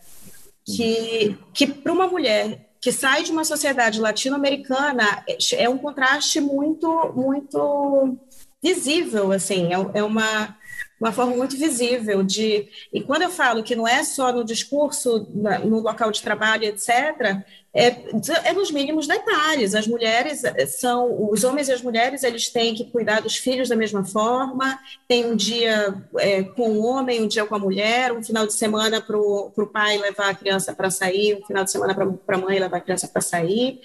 [0.65, 6.39] que, que para uma mulher que sai de uma sociedade latino-americana é, é um contraste
[6.39, 8.17] muito, muito
[8.63, 10.57] visível, assim, é, é uma,
[10.99, 12.67] uma forma muito visível de.
[12.93, 17.43] E quando eu falo que não é só no discurso, no local de trabalho, etc.,
[17.73, 17.95] é,
[18.45, 19.75] é nos mínimos detalhes.
[19.75, 23.69] As mulheres eh, são, os homens e as mulheres, eles têm que cuidar dos filhos
[23.69, 24.79] da mesma forma.
[25.07, 28.53] Tem um dia é, com o homem, um dia com a mulher, um final de
[28.53, 32.39] semana para o pai levar a criança para sair, um final de semana para a
[32.39, 33.79] mãe levar a criança para sair,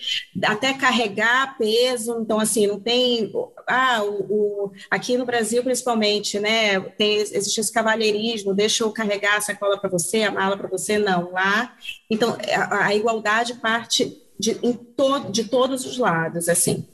[0.44, 2.18] até carregar peso.
[2.20, 3.30] Então, assim, não tem.
[3.66, 9.36] Ah, o, o aqui no Brasil, principalmente, né, tem, existe esse cavalheirismo, deixa eu carregar
[9.36, 10.98] a sacola para você, a mala para você.
[10.98, 11.74] Não, lá.
[12.10, 16.84] Então, a, a igualdade parte de, to, de todos os lados, assim.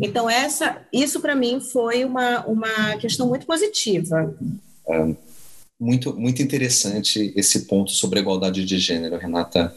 [0.00, 4.34] Então, essa, isso para mim foi uma, uma questão muito positiva.
[4.88, 5.14] É,
[5.78, 9.74] muito, muito interessante esse ponto sobre a igualdade de gênero, Renata.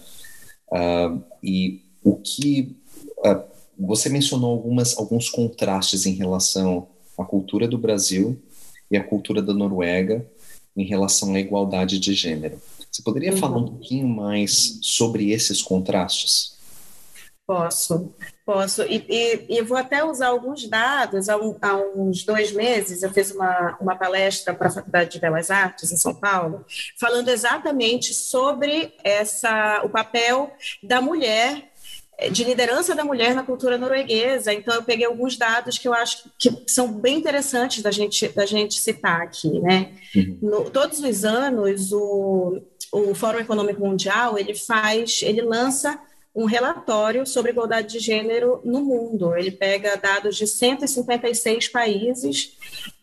[0.67, 2.75] Uh, e o que
[3.19, 3.41] uh,
[3.79, 8.37] você mencionou algumas, alguns contrastes em relação à cultura do Brasil
[8.91, 10.25] e à cultura da Noruega
[10.75, 12.59] em relação à igualdade de gênero.
[12.93, 13.37] Você poderia uhum.
[13.37, 16.53] falar um pouquinho mais sobre esses contrastes?
[17.45, 18.13] Posso,
[18.45, 18.83] posso.
[18.83, 21.27] E, e, e vou até usar alguns dados.
[21.27, 25.19] Há, um, há, uns dois meses, eu fiz uma, uma palestra para a Faculdade de
[25.19, 26.63] Belas Artes, em São Paulo,
[26.99, 30.53] falando exatamente sobre essa, o papel
[30.83, 31.73] da mulher
[32.31, 34.53] de liderança da mulher na cultura norueguesa.
[34.53, 38.45] Então, eu peguei alguns dados que eu acho que são bem interessantes da gente, da
[38.45, 39.59] gente citar aqui.
[39.59, 39.91] Né?
[40.15, 40.37] Uhum.
[40.41, 42.61] No, todos os anos, o,
[42.93, 45.99] o Fórum Econômico Mundial ele faz, ele lança
[46.35, 49.35] um relatório sobre igualdade de gênero no mundo.
[49.35, 52.57] Ele pega dados de 156 países,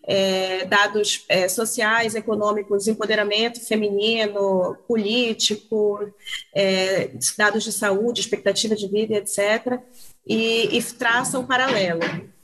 [0.04, 6.12] é, dados é, sociais, econômicos, empoderamento feminino, político,
[6.54, 9.80] é, dados de saúde, expectativa de vida, etc.,
[10.26, 12.00] e, e traça um paralelo.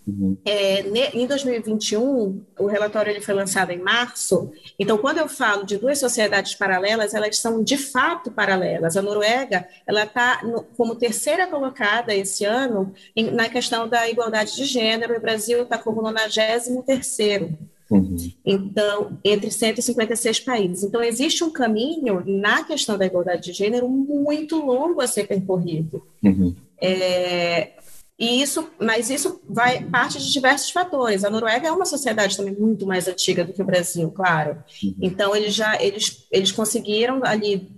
[0.06, 0.36] Uhum.
[0.44, 0.82] É,
[1.16, 5.98] em 2021, o relatório ele foi lançado em março, então, quando eu falo de duas
[5.98, 8.96] sociedades paralelas, elas são de fato paralelas.
[8.96, 10.40] A Noruega ela está
[10.76, 15.62] como terceira colocada esse ano em, na questão da igualdade de gênero, e o Brasil
[15.62, 17.56] está como 93 terceiro.
[17.90, 18.16] Uhum.
[18.44, 20.84] Então, entre 156 países.
[20.84, 26.02] Então, existe um caminho na questão da igualdade de gênero muito longo a ser percorrido.
[26.22, 26.54] Uhum.
[26.80, 27.70] É,
[28.18, 31.22] e isso, mas isso vai parte de diversos fatores.
[31.22, 34.62] A Noruega é uma sociedade também muito mais antiga do que o Brasil, claro.
[34.82, 34.94] Uhum.
[35.02, 37.68] Então eles já eles, eles conseguiram ali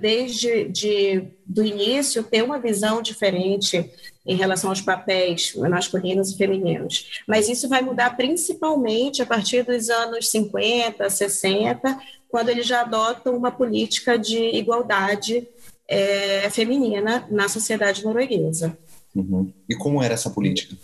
[0.00, 3.88] desde de, do início ter uma visão diferente
[4.26, 7.22] em relação aos papéis masculinos e femininos.
[7.26, 13.36] Mas isso vai mudar principalmente a partir dos anos 50, 60, quando eles já adotam
[13.36, 15.48] uma política de igualdade
[15.88, 18.76] é, feminina na sociedade norueguesa.
[19.18, 19.52] Uhum.
[19.68, 20.76] E como era essa política?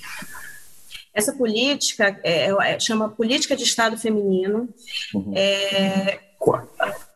[1.12, 4.68] Essa política é, é, chama Política de Estado Feminino.
[5.14, 5.32] Uhum.
[5.36, 6.18] É,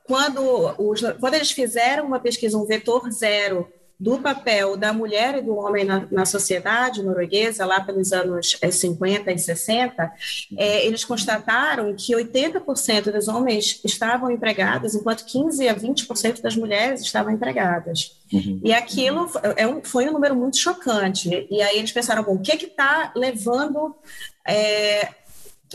[0.04, 3.68] quando, os, quando eles fizeram uma pesquisa, um vetor zero,
[3.98, 9.32] do papel da mulher e do homem na, na sociedade norueguesa, lá pelos anos 50
[9.32, 10.12] e 60,
[10.56, 17.00] é, eles constataram que 80% dos homens estavam empregados, enquanto 15% a 20% das mulheres
[17.00, 18.16] estavam empregadas.
[18.32, 18.60] Uhum.
[18.62, 21.48] E aquilo é um, foi um número muito chocante.
[21.50, 23.96] E aí eles pensaram, bom, o que está levando
[24.46, 25.08] é,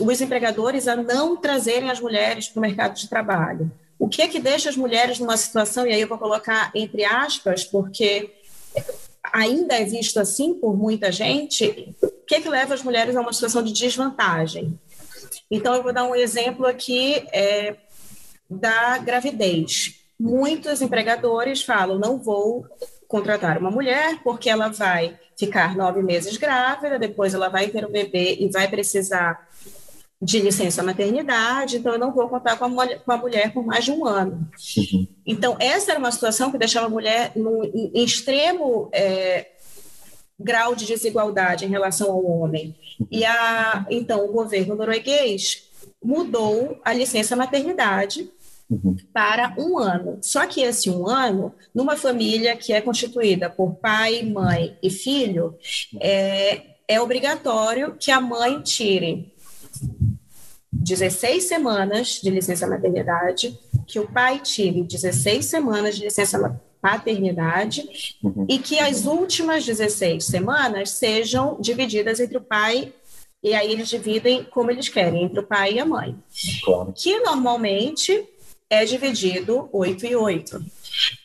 [0.00, 3.70] os empregadores a não trazerem as mulheres para o mercado de trabalho?
[4.04, 7.06] O que é que deixa as mulheres numa situação, e aí eu vou colocar entre
[7.06, 8.34] aspas, porque
[9.32, 13.22] ainda é visto assim por muita gente, o que é que leva as mulheres a
[13.22, 14.78] uma situação de desvantagem?
[15.50, 17.76] Então, eu vou dar um exemplo aqui é,
[18.50, 19.94] da gravidez.
[20.20, 22.66] Muitos empregadores falam: não vou
[23.08, 27.90] contratar uma mulher porque ela vai ficar nove meses grávida, depois ela vai ter um
[27.90, 29.48] bebê e vai precisar
[30.24, 33.64] de licença maternidade, então eu não vou contar com a mulher, com a mulher por
[33.64, 34.48] mais de um ano.
[34.76, 35.06] Uhum.
[35.26, 39.48] Então, essa era uma situação que deixava a mulher no, em extremo é,
[40.40, 42.74] grau de desigualdade em relação ao homem.
[43.10, 45.64] E a, então, o governo norueguês
[46.02, 48.30] mudou a licença maternidade
[48.70, 48.96] uhum.
[49.12, 50.18] para um ano.
[50.22, 55.54] Só que esse um ano, numa família que é constituída por pai, mãe e filho,
[56.00, 59.33] é, é obrigatório que a mãe tire
[60.84, 67.88] 16 semanas de licença maternidade, que o pai tire 16 semanas de licença paternidade
[68.22, 68.44] uhum.
[68.46, 72.92] e que as últimas 16 semanas sejam divididas entre o pai
[73.42, 76.16] e aí eles dividem como eles querem, entre o pai e a mãe.
[76.62, 76.92] Claro.
[76.94, 78.26] Que normalmente
[78.70, 80.64] é dividido 8 e 8.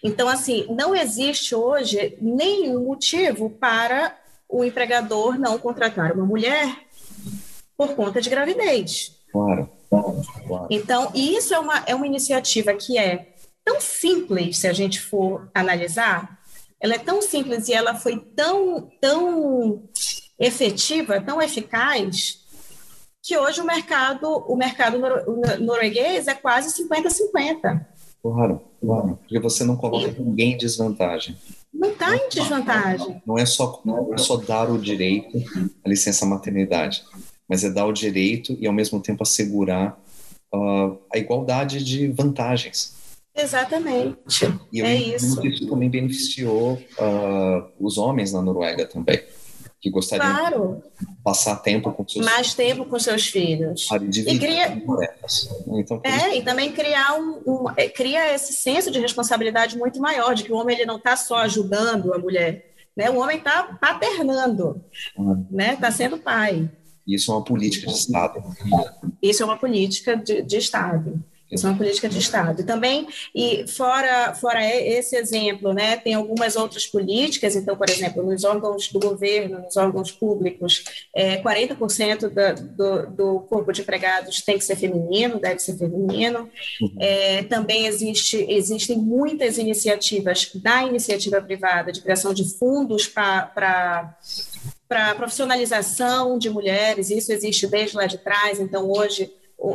[0.03, 4.17] Então, assim, não existe hoje nenhum motivo para
[4.47, 6.77] o empregador não contratar uma mulher
[7.77, 9.18] por conta de gravidez.
[9.31, 10.67] Claro, claro.
[10.69, 15.49] Então, isso é uma, é uma iniciativa que é tão simples, se a gente for
[15.53, 16.39] analisar,
[16.79, 19.83] ela é tão simples e ela foi tão, tão
[20.39, 22.39] efetiva, tão eficaz,
[23.21, 24.97] que hoje o mercado, o mercado
[25.59, 27.85] norueguês é quase 50-50.
[28.21, 31.37] Claro, claro, porque você não coloca ninguém em desvantagem.
[31.73, 33.21] Não está em desvantagem.
[33.25, 35.37] Não é, só, não é só dar o direito
[35.85, 37.03] à licença maternidade
[37.49, 39.99] mas é dar o direito e, ao mesmo tempo, assegurar
[40.53, 42.93] uh, a igualdade de vantagens.
[43.35, 44.17] Exatamente.
[44.71, 45.45] E é isso.
[45.45, 49.23] isso também beneficiou uh, os homens na Noruega também,
[49.81, 50.83] que gostariam claro.
[50.99, 53.87] de passar tempo com seus mais tempo com seus filhos.
[54.27, 54.83] E cria...
[55.67, 56.35] Então, é, isso...
[56.35, 60.51] e também criar um, um, é, cria esse senso de responsabilidade muito maior, de que
[60.51, 63.09] o homem ele não está só ajudando a mulher, né?
[63.09, 64.83] O homem está paternando,
[65.17, 65.47] uhum.
[65.49, 65.75] né?
[65.75, 66.69] Está sendo pai.
[67.09, 68.43] Isso é uma política de Estado.
[69.21, 71.23] Isso é uma política de, de Estado.
[71.51, 72.61] Isso é uma política de Estado.
[72.61, 78.23] E também, e fora, fora esse exemplo, né, tem algumas outras políticas, então, por exemplo,
[78.23, 80.83] nos órgãos do governo, nos órgãos públicos,
[81.15, 86.49] é, 40% da, do, do corpo de empregados tem que ser feminino, deve ser feminino.
[86.81, 86.95] Uhum.
[86.99, 94.15] É, também existe, existem muitas iniciativas da iniciativa privada de criação de fundos para
[94.89, 99.31] para profissionalização de mulheres, isso existe desde lá de trás, então hoje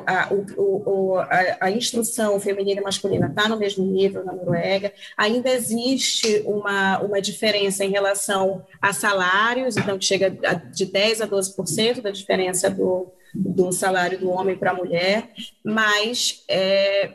[0.07, 5.50] a, o, a, a, instrução feminina e masculina está no mesmo nível na Noruega, ainda
[5.50, 12.11] existe uma, uma diferença em relação a salários, então chega de 10% a 12% da
[12.11, 15.31] diferença do, do salário do homem para a mulher,
[15.62, 17.14] mas é,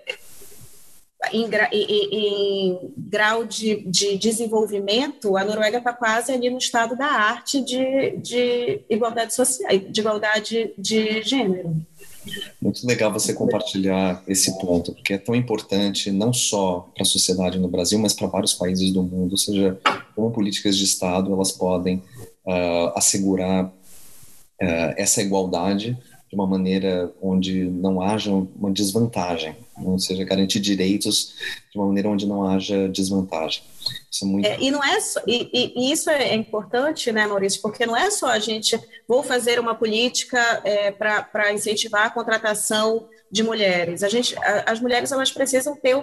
[1.33, 7.07] em, em, em grau de, de, desenvolvimento, a Noruega está quase ali no estado da
[7.07, 11.75] arte de, de igualdade social, de igualdade de gênero.
[12.61, 17.59] Muito legal você compartilhar esse ponto, porque é tão importante não só para a sociedade
[17.59, 19.77] no Brasil, mas para vários países do mundo, ou seja,
[20.15, 21.97] como políticas de Estado elas podem
[22.45, 23.73] uh, assegurar uh,
[24.95, 25.97] essa igualdade
[26.29, 31.33] de uma maneira onde não haja uma desvantagem, ou seja, garantir direitos
[31.71, 33.63] de uma maneira onde não haja desvantagem.
[34.11, 34.45] Isso é muito...
[34.45, 38.11] É, e não é só, e, e, isso é importante, né, Maurício, porque não é
[38.11, 44.03] só a gente vou fazer uma política é, para incentivar a contratação de mulheres.
[44.03, 45.95] A gente, a, as mulheres elas precisam ter,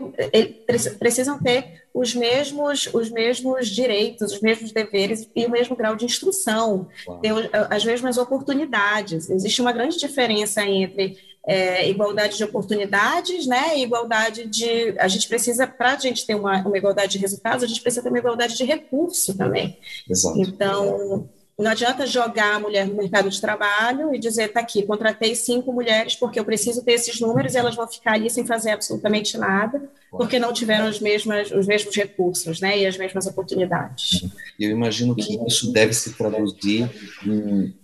[0.98, 6.04] precisam ter os mesmos, os mesmos direitos, os mesmos deveres e o mesmo grau de
[6.04, 6.88] instrução,
[7.20, 7.32] ter
[7.70, 9.30] as mesmas oportunidades.
[9.30, 15.28] Existe uma grande diferença entre é, igualdade de oportunidades, né, e igualdade de, a gente
[15.28, 18.18] precisa, para a gente ter uma, uma igualdade de resultados, a gente precisa ter uma
[18.18, 19.78] igualdade de recurso também.
[20.10, 20.40] Exato.
[20.40, 21.28] Então,
[21.58, 25.72] não adianta jogar a mulher no mercado de trabalho e dizer, tá aqui, contratei cinco
[25.72, 29.38] mulheres porque eu preciso ter esses números e elas vão ficar ali sem fazer absolutamente
[29.38, 34.28] nada, porque não tiveram os mesmos, os mesmos recursos, né, e as mesmas oportunidades.
[34.60, 36.90] Eu imagino que isso deve se traduzir
[37.24, 37.74] em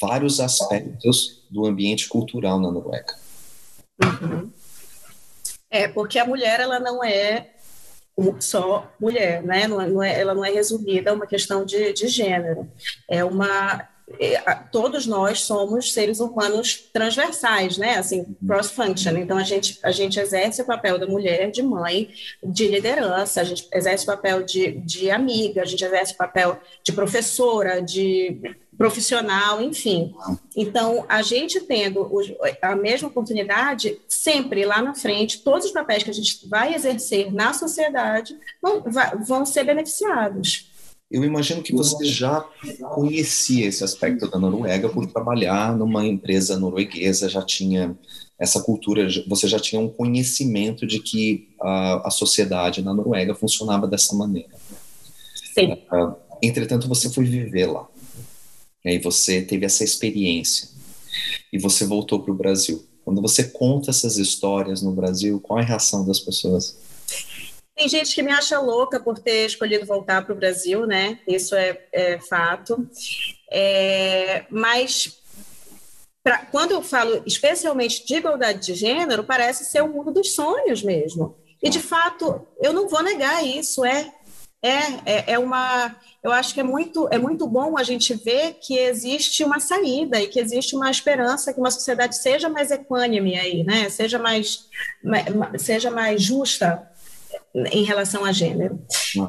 [0.00, 3.14] vários aspectos do ambiente cultural na Noruega.
[4.02, 4.50] Uhum.
[5.70, 7.50] É, porque a mulher, ela não é
[8.40, 9.66] só mulher, né?
[9.66, 12.68] Não é, não é, ela não é resumida a uma questão de, de gênero.
[13.08, 13.88] É uma
[14.18, 14.40] é,
[14.72, 17.96] todos nós somos seres humanos transversais, né?
[17.96, 19.16] Assim, cross-function.
[19.18, 22.08] Então, a gente, a gente exerce o papel da mulher, de mãe,
[22.42, 26.58] de liderança, a gente exerce o papel de, de amiga, a gente exerce o papel
[26.82, 28.40] de professora, de
[28.78, 30.14] profissional, enfim.
[30.56, 32.08] Então, a gente tendo
[32.62, 37.34] a mesma oportunidade, sempre lá na frente, todos os papéis que a gente vai exercer
[37.34, 38.84] na sociedade vão,
[39.26, 40.70] vão ser beneficiados.
[41.10, 42.44] Eu imagino que você já
[42.94, 47.96] conhecia esse aspecto da Noruega por trabalhar numa empresa norueguesa, já tinha
[48.38, 53.88] essa cultura, você já tinha um conhecimento de que a, a sociedade na Noruega funcionava
[53.88, 54.54] dessa maneira.
[55.54, 55.72] Sim.
[55.90, 57.88] Uh, entretanto, você foi viver lá.
[58.84, 60.68] E aí você teve essa experiência.
[61.52, 62.84] E você voltou para o Brasil.
[63.04, 66.76] Quando você conta essas histórias no Brasil, qual é a reação das pessoas?
[67.74, 71.20] Tem gente que me acha louca por ter escolhido voltar para o Brasil, né?
[71.26, 72.88] Isso é, é fato.
[73.50, 75.22] É, mas
[76.22, 80.82] pra, quando eu falo especialmente de igualdade de gênero, parece ser o mundo dos sonhos
[80.82, 81.36] mesmo.
[81.62, 84.12] E de fato, eu não vou negar isso, é
[84.62, 85.94] é, é, é, uma.
[86.22, 90.20] Eu acho que é muito, é muito bom a gente ver que existe uma saída
[90.20, 93.88] e que existe uma esperança que uma sociedade seja mais equânime aí, né?
[93.88, 94.66] Seja mais,
[95.58, 96.90] seja mais justa
[97.54, 98.80] em relação a gênero.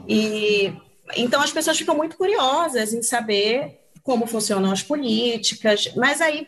[0.07, 0.73] E
[1.15, 6.47] então as pessoas ficam muito curiosas em saber como funcionam as políticas, mas aí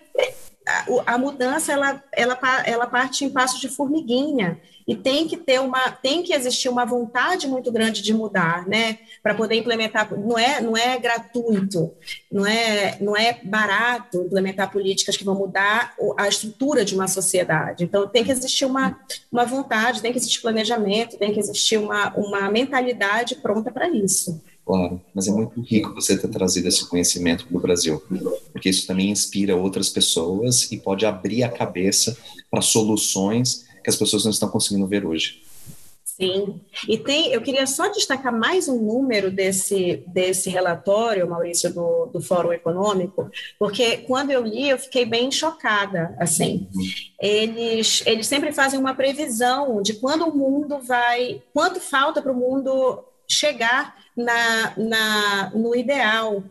[0.72, 4.60] a, a mudança ela, ela, ela parte em passos de formiguinha.
[4.88, 8.98] E tem que ter uma tem que existir uma vontade muito grande de mudar né?
[9.22, 11.92] Para poder implementar não é não é gratuito
[12.32, 17.84] não é não é barato implementar políticas que vão mudar a estrutura de uma sociedade.
[17.84, 19.00] Então tem que existir uma
[19.32, 24.42] uma vontade tem que existir planejamento tem que existir uma uma mentalidade pronta para isso
[24.72, 28.02] Claro, mas é muito rico você ter trazido esse conhecimento para o Brasil,
[28.54, 32.18] porque isso também inspira outras pessoas e pode abrir a cabeça
[32.50, 35.44] para soluções que as pessoas não estão conseguindo ver hoje.
[36.06, 42.06] Sim, e tem, eu queria só destacar mais um número desse, desse relatório, Maurício, do,
[42.06, 46.70] do Fórum Econômico, porque quando eu li eu fiquei bem chocada, assim,
[47.20, 52.38] eles, eles sempre fazem uma previsão de quando o mundo vai, quanto falta para o
[52.38, 56.44] mundo chegar na, na, no ideal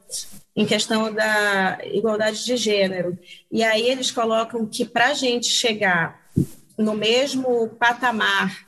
[0.54, 3.18] em questão da igualdade de gênero.
[3.50, 6.20] E aí eles colocam que para a gente chegar
[6.76, 8.66] no mesmo patamar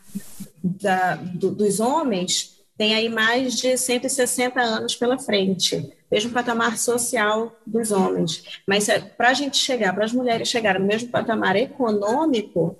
[0.63, 7.57] da, do, dos homens, tem aí mais de 160 anos pela frente, mesmo patamar social
[7.67, 8.61] dos homens.
[8.67, 12.77] Mas é, para a gente chegar, para as mulheres chegarem no mesmo patamar econômico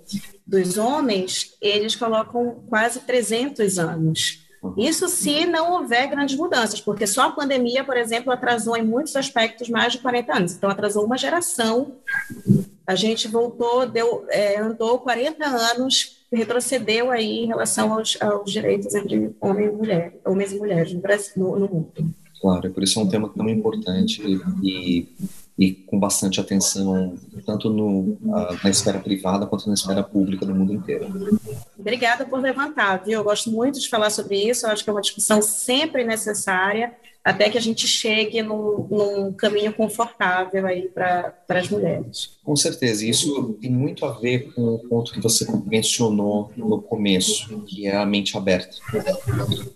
[0.47, 4.42] dos homens, eles colocam quase 300 anos.
[4.77, 9.17] Isso se não houver grandes mudanças, porque só a pandemia, por exemplo, atrasou em muitos
[9.17, 10.55] aspectos mais de 40 anos.
[10.55, 11.93] Então, atrasou uma geração.
[12.87, 18.95] A gente voltou, deu, é, andou 40 anos, retrocedeu aí em relação aos, aos direitos
[18.95, 22.15] entre homem e mulher, homens e mulheres no, Brasil, no, no mundo.
[22.41, 24.23] Claro, por isso é um tema tão importante
[24.63, 25.09] e
[25.59, 28.17] e com bastante atenção, tanto no,
[28.63, 31.07] na esfera privada quanto na esfera pública do mundo inteiro.
[31.79, 33.21] Obrigada por levantar, viu?
[33.21, 36.95] Eu gosto muito de falar sobre isso, eu acho que é uma discussão sempre necessária,
[37.25, 42.39] até que a gente chegue num, num caminho confortável aí para as mulheres.
[42.43, 47.61] Com certeza, isso tem muito a ver com o ponto que você mencionou no começo,
[47.61, 48.77] que é a mente aberta.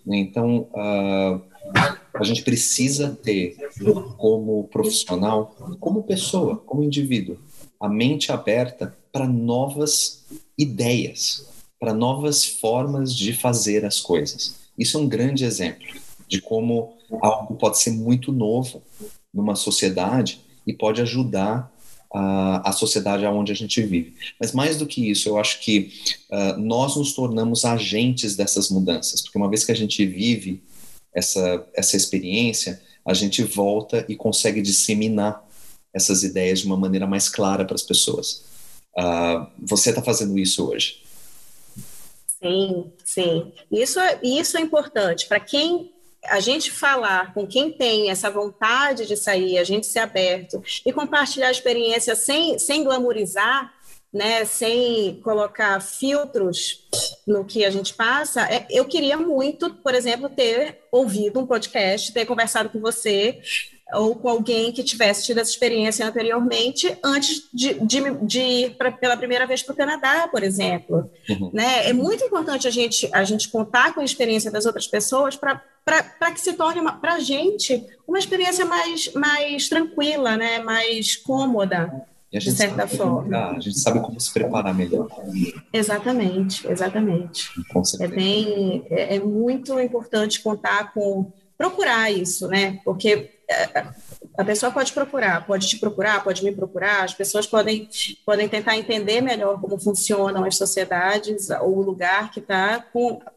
[0.07, 1.41] Então, uh,
[2.19, 3.57] a gente precisa ter,
[4.17, 7.39] como profissional, como pessoa, como indivíduo,
[7.81, 10.25] a mente aberta para novas
[10.59, 11.47] ideias,
[11.79, 14.57] para novas formas de fazer as coisas.
[14.79, 15.87] Isso é um grande exemplo
[16.29, 18.83] de como algo pode ser muito novo
[19.33, 21.73] numa sociedade e pode ajudar
[22.13, 24.15] a, a sociedade aonde a gente vive.
[24.41, 25.93] Mas mais do que isso, eu acho que
[26.31, 30.63] uh, nós nos tornamos agentes dessas mudanças, porque uma vez que a gente vive
[31.17, 35.43] essa, essa experiência, a gente volta e consegue disseminar
[35.93, 38.45] essas ideias de uma maneira mais clara para as pessoas.
[38.95, 41.03] Uh, você está fazendo isso hoje?
[42.43, 43.53] Sim, sim.
[43.73, 45.27] Isso é, isso é importante.
[45.27, 45.91] Para quem
[46.25, 50.93] a gente falar com quem tem essa vontade de sair, a gente ser aberto e
[50.93, 53.73] compartilhar a experiência sem, sem glamorizar,
[54.17, 56.89] né, sem colocar filtros
[57.27, 62.13] no que a gente passa, é, eu queria muito, por exemplo, ter ouvido um podcast,
[62.13, 63.39] ter conversado com você
[63.93, 68.91] ou com alguém que tivesse tido essa experiência anteriormente antes de, de, de ir pra,
[68.91, 71.11] pela primeira vez para o Canadá, por exemplo.
[71.29, 71.51] Uhum.
[71.53, 71.87] Né?
[71.89, 76.33] É muito importante a gente, a gente contar com a experiência das outras pessoas para
[76.33, 80.59] que se torne para a gente uma experiência mais, mais tranquila, né?
[80.59, 82.07] mais cômoda.
[82.37, 83.51] E a gente, de certa forma.
[83.51, 85.09] a gente sabe como se preparar melhor.
[85.73, 87.51] Exatamente, exatamente.
[87.99, 92.79] É bem, é, é muito importante contar com procurar isso, né?
[92.85, 93.31] Porque
[94.37, 97.89] a pessoa pode procurar, pode te procurar, pode me procurar, as pessoas podem,
[98.27, 102.85] podem tentar entender melhor como funcionam as sociedades ou o lugar que está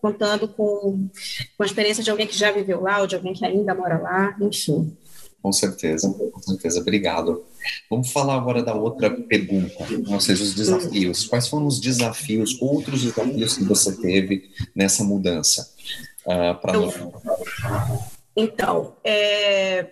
[0.02, 1.08] contando com,
[1.56, 3.97] com a experiência de alguém que já viveu lá ou de alguém que ainda mora
[3.97, 4.93] lá, enfim.
[5.41, 6.82] Com certeza, com certeza.
[6.82, 7.45] Obrigado.
[7.89, 11.26] Vamos falar agora da outra pergunta, ou seja, os desafios.
[11.28, 15.74] Quais foram os desafios, outros desafios que você teve nessa mudança
[16.26, 16.95] uh, para nós?
[18.36, 19.88] Então, é,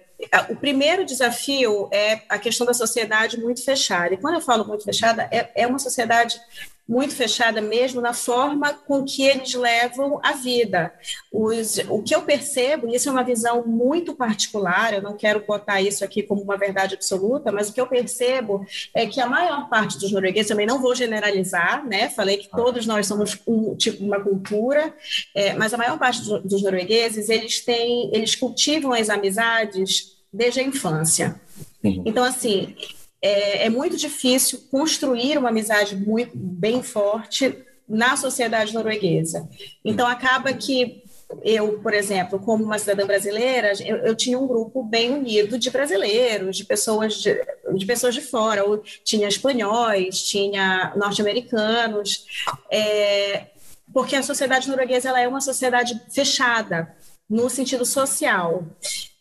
[0.50, 4.14] o primeiro desafio é a questão da sociedade muito fechada.
[4.14, 6.40] E quando eu falo muito fechada, é, é uma sociedade
[6.88, 10.94] muito fechada mesmo na forma com que eles levam a vida.
[11.32, 15.44] Os, o que eu percebo, e isso é uma visão muito particular, eu não quero
[15.46, 19.28] botar isso aqui como uma verdade absoluta, mas o que eu percebo é que a
[19.28, 22.10] maior parte dos noruegueses, também não vou generalizar, né?
[22.10, 24.94] Falei que todos nós somos um tipo uma cultura,
[25.36, 30.60] é, mas a maior parte do, dos noruegueses eles têm, eles cultivam as amizades desde
[30.60, 31.40] a infância.
[31.84, 32.76] Então, assim,
[33.22, 37.58] é, é muito difícil construir uma amizade muito bem forte
[37.88, 39.48] na sociedade norueguesa.
[39.84, 41.04] Então, acaba que
[41.44, 45.70] eu, por exemplo, como uma cidadã brasileira, eu, eu, tinha um grupo bem unido de
[45.70, 47.36] brasileiros, de pessoas de,
[47.76, 48.64] de pessoas de fora,
[49.04, 52.26] tinha espanhóis, tinha norte-americanos,
[52.72, 53.48] é,
[53.94, 56.96] porque a sociedade norueguesa ela é uma sociedade fechada
[57.30, 58.64] no sentido social.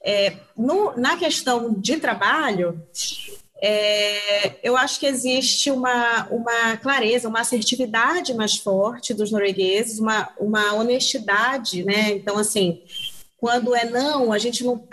[0.02, 2.80] É, no, na questão de trabalho,
[3.62, 10.28] é, eu acho que existe uma, uma clareza, uma assertividade mais forte dos noruegueses, uma,
[10.38, 12.10] uma honestidade, né?
[12.10, 12.82] Então, assim,
[13.38, 14.86] quando é não, a gente não.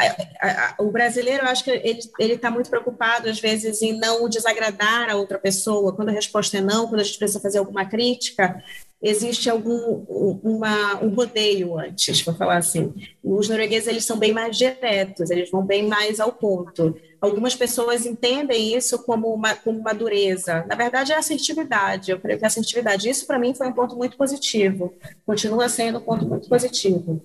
[0.79, 1.71] o brasileiro, eu acho que
[2.19, 5.93] ele está muito preocupado, às vezes, em não desagradar a outra pessoa.
[5.93, 8.63] Quando a resposta é não, quando a gente precisa fazer alguma crítica,
[9.01, 10.05] existe algum
[10.41, 12.93] uma, um rodeio antes, para falar assim.
[13.21, 16.95] Os noruegueses eles são bem mais diretos, eles vão bem mais ao ponto.
[17.23, 20.65] Algumas pessoas entendem isso como uma, como uma dureza.
[20.67, 22.11] Na verdade, é assertividade.
[22.11, 24.93] Eu creio que a assertividade, isso para mim foi um ponto muito positivo.
[25.25, 27.23] Continua sendo um ponto muito positivo.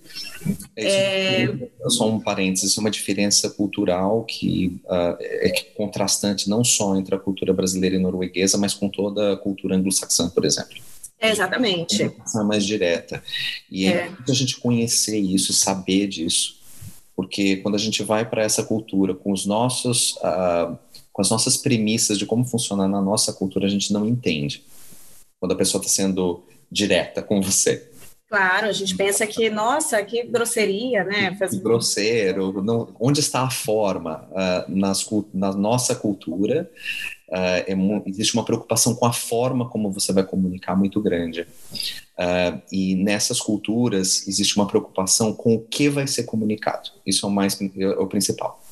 [0.76, 1.68] É, é...
[1.88, 7.16] Só um parênteses, isso é uma diferença cultural que uh, é contrastante não só entre
[7.16, 10.76] a cultura brasileira e norueguesa, mas com toda a cultura anglo-saxã, por exemplo.
[11.20, 12.04] É, exatamente.
[12.04, 13.20] É mais direta.
[13.68, 16.57] E é, é a gente conhecer isso, saber disso,
[17.18, 20.78] porque quando a gente vai para essa cultura com os nossos, uh,
[21.12, 24.62] com as nossas premissas de como funciona na nossa cultura, a gente não entende.
[25.40, 27.90] Quando a pessoa está sendo direta com você.
[28.28, 31.34] Claro, a gente pensa que, nossa, que grosseria, né?
[31.38, 31.54] Faz...
[31.54, 32.62] Grosseiro.
[32.62, 36.70] Não, onde está a forma uh, nas, na nossa cultura?
[37.30, 37.76] Uh, é,
[38.06, 41.46] existe uma preocupação com a forma como você vai comunicar muito grande.
[42.18, 46.90] Uh, e nessas culturas existe uma preocupação com o que vai ser comunicado.
[47.06, 48.62] Isso é o mais é o principal.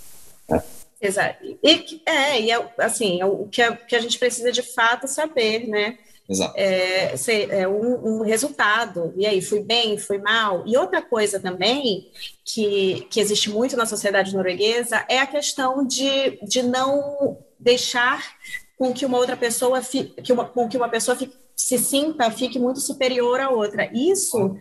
[0.51, 0.63] Né?
[1.01, 1.45] Exato.
[1.63, 5.07] E, é, e é, assim, é o que a, que a gente precisa de fato
[5.07, 5.99] saber, né?
[6.29, 6.55] Exato.
[6.57, 7.15] É,
[7.51, 9.13] é um, um, resultado.
[9.17, 10.65] E aí, fui bem, fui mal.
[10.67, 12.11] E outra coisa também
[12.45, 18.37] que, que existe muito na sociedade norueguesa é a questão de, de não deixar
[18.77, 21.17] com que uma outra pessoa fique, que uma, com que uma pessoa
[21.57, 23.91] se sinta, fique muito superior à outra.
[23.93, 24.57] Isso,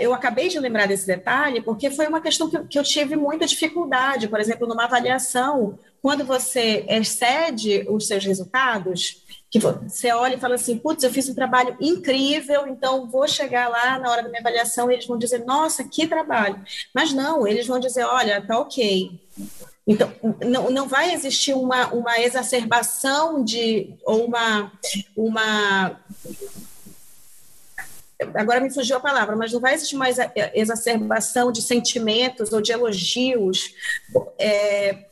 [0.00, 3.46] eu acabei de lembrar desse detalhe, porque foi uma questão que, que eu tive muita
[3.46, 4.26] dificuldade.
[4.26, 9.23] Por exemplo, numa avaliação, quando você excede os seus resultados,
[9.54, 13.68] que você olha e fala assim, putz, eu fiz um trabalho incrível, então vou chegar
[13.68, 16.60] lá na hora da minha avaliação e eles vão dizer, nossa, que trabalho.
[16.92, 19.12] Mas não, eles vão dizer, olha, tá ok.
[19.86, 20.12] Então,
[20.44, 24.72] não, não vai existir uma, uma exacerbação de, ou uma,
[25.16, 26.00] uma.
[28.34, 30.16] Agora me fugiu a palavra, mas não vai existir mais
[30.52, 33.72] exacerbação de sentimentos ou de elogios
[34.36, 35.04] é,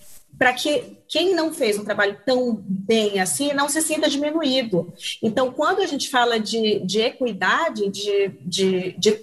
[0.42, 4.92] para que quem não fez um trabalho tão bem assim não se sinta diminuído.
[5.22, 9.20] Então, quando a gente fala de, de equidade, de, de, de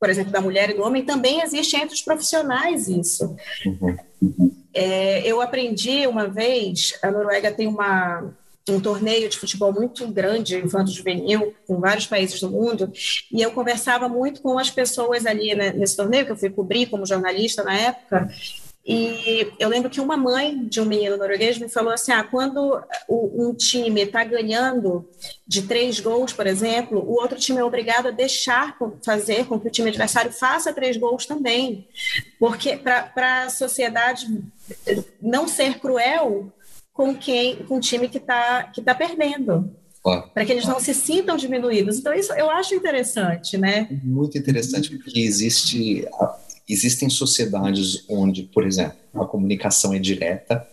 [0.00, 3.36] por exemplo, da mulher e do homem, também existe entre os profissionais isso.
[3.66, 4.50] Uhum.
[4.72, 8.32] É, eu aprendi uma vez, a Noruega tem uma,
[8.70, 12.90] um torneio de futebol muito grande, infanto-juvenil, com vários países do mundo,
[13.30, 16.86] e eu conversava muito com as pessoas ali né, nesse torneio, que eu fui cobrir
[16.86, 18.30] como jornalista na época,
[18.84, 22.82] e eu lembro que uma mãe de um menino norueguês me falou assim: ah, quando
[23.08, 25.08] um time está ganhando
[25.46, 29.68] de três gols, por exemplo, o outro time é obrigado a deixar fazer com que
[29.68, 31.86] o time adversário faça três gols também.
[32.40, 34.26] Porque para a sociedade
[35.20, 36.52] não ser cruel
[36.92, 39.70] com quem com o time que está que tá perdendo.
[40.34, 41.98] Para que eles não se sintam diminuídos.
[41.98, 43.86] Então, isso eu acho interessante, né?
[44.02, 46.04] Muito interessante, porque existe
[46.72, 50.66] Existem sociedades onde, por exemplo, a comunicação é direta,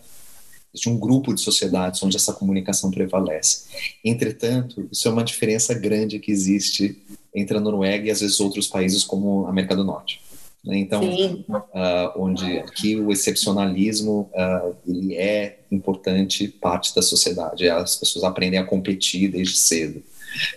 [0.72, 3.64] existe um grupo de sociedades onde essa comunicação prevalece.
[4.02, 6.96] Entretanto, isso é uma diferença grande que existe
[7.34, 10.22] entre a Noruega e às vezes outros países como a América do Norte.
[10.64, 10.78] Né?
[10.78, 17.68] Então, uh, onde aqui o excepcionalismo uh, ele é importante parte da sociedade.
[17.68, 20.02] As pessoas aprendem a competir desde cedo.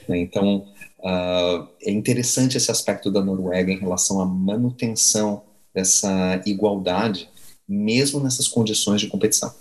[0.07, 0.19] Né?
[0.19, 0.65] Então,
[1.03, 5.43] Uh, é interessante esse aspecto da Noruega em relação à manutenção
[5.73, 7.29] dessa igualdade,
[7.67, 9.53] mesmo nessas condições de competição.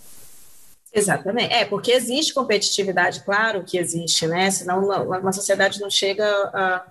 [0.95, 1.53] Exatamente.
[1.53, 4.51] É, porque existe competitividade, claro que existe, né?
[4.51, 6.86] Senão uma, uma sociedade não chega a,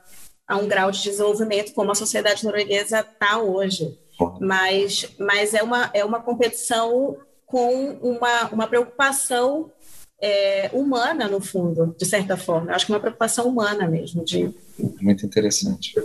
[0.48, 3.98] a, um grau de desenvolvimento como a sociedade norueguesa está hoje.
[4.40, 9.72] Mas, mas é, uma, é uma competição com uma, uma preocupação
[10.22, 12.72] é, humana, no fundo, de certa forma.
[12.72, 14.24] Eu acho que é uma preocupação humana mesmo.
[14.24, 14.54] De...
[15.02, 15.96] Muito interessante.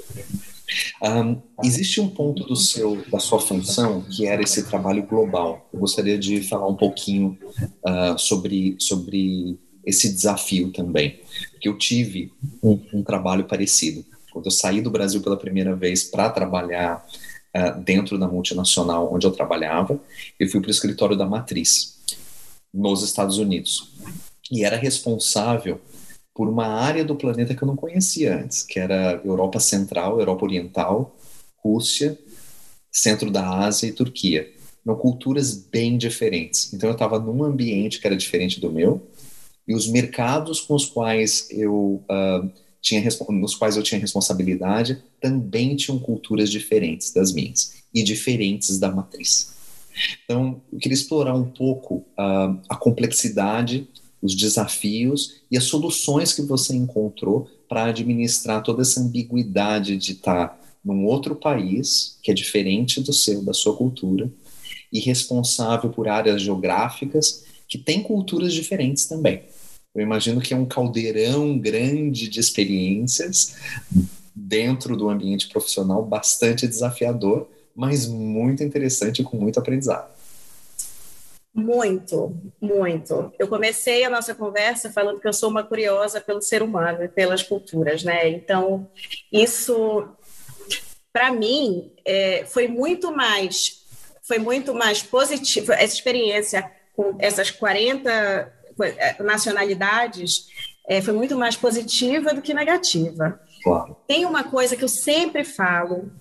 [1.02, 5.68] Um, existe um ponto do seu, da sua função que era esse trabalho global.
[5.72, 7.38] Eu gostaria de falar um pouquinho
[7.84, 11.20] uh, sobre, sobre esse desafio também,
[11.60, 14.04] que eu tive um, um, trabalho parecido.
[14.32, 17.06] Quando eu saí do Brasil pela primeira vez para trabalhar
[17.54, 20.00] uh, dentro da multinacional onde eu trabalhava,
[20.40, 21.96] eu fui para o escritório da Matriz
[22.74, 23.95] nos Estados Unidos.
[24.50, 25.80] E era responsável
[26.34, 30.44] por uma área do planeta que eu não conhecia antes, que era Europa Central, Europa
[30.44, 31.16] Oriental,
[31.56, 32.18] Rússia,
[32.92, 34.50] centro da Ásia e Turquia.
[34.84, 36.72] Eram culturas bem diferentes.
[36.72, 39.06] Então eu estava num ambiente que era diferente do meu,
[39.66, 45.74] e os mercados com os quais eu uh, tinha nos quais eu tinha responsabilidade também
[45.74, 49.54] tinham culturas diferentes das minhas e diferentes da matriz.
[50.24, 53.88] Então, eu queria explorar um pouco uh, a complexidade,
[54.22, 60.60] os desafios e as soluções que você encontrou para administrar toda essa ambiguidade de estar
[60.84, 64.30] num outro país, que é diferente do seu, da sua cultura,
[64.92, 69.42] e responsável por áreas geográficas que têm culturas diferentes também.
[69.94, 73.56] Eu imagino que é um caldeirão grande de experiências
[74.34, 80.15] dentro do ambiente profissional bastante desafiador, mas muito interessante e com muito aprendizado.
[81.56, 83.32] Muito, muito.
[83.38, 87.08] Eu comecei a nossa conversa falando que eu sou uma curiosa pelo ser humano e
[87.08, 88.28] pelas culturas, né?
[88.28, 88.86] Então,
[89.32, 90.06] isso,
[91.10, 93.86] para mim, é, foi muito mais,
[94.22, 95.72] foi muito mais positivo.
[95.72, 100.48] Essa experiência com essas 40 é, nacionalidades
[100.86, 103.40] é, foi muito mais positiva do que negativa.
[103.64, 103.96] Claro.
[104.06, 106.12] Tem uma coisa que eu sempre falo,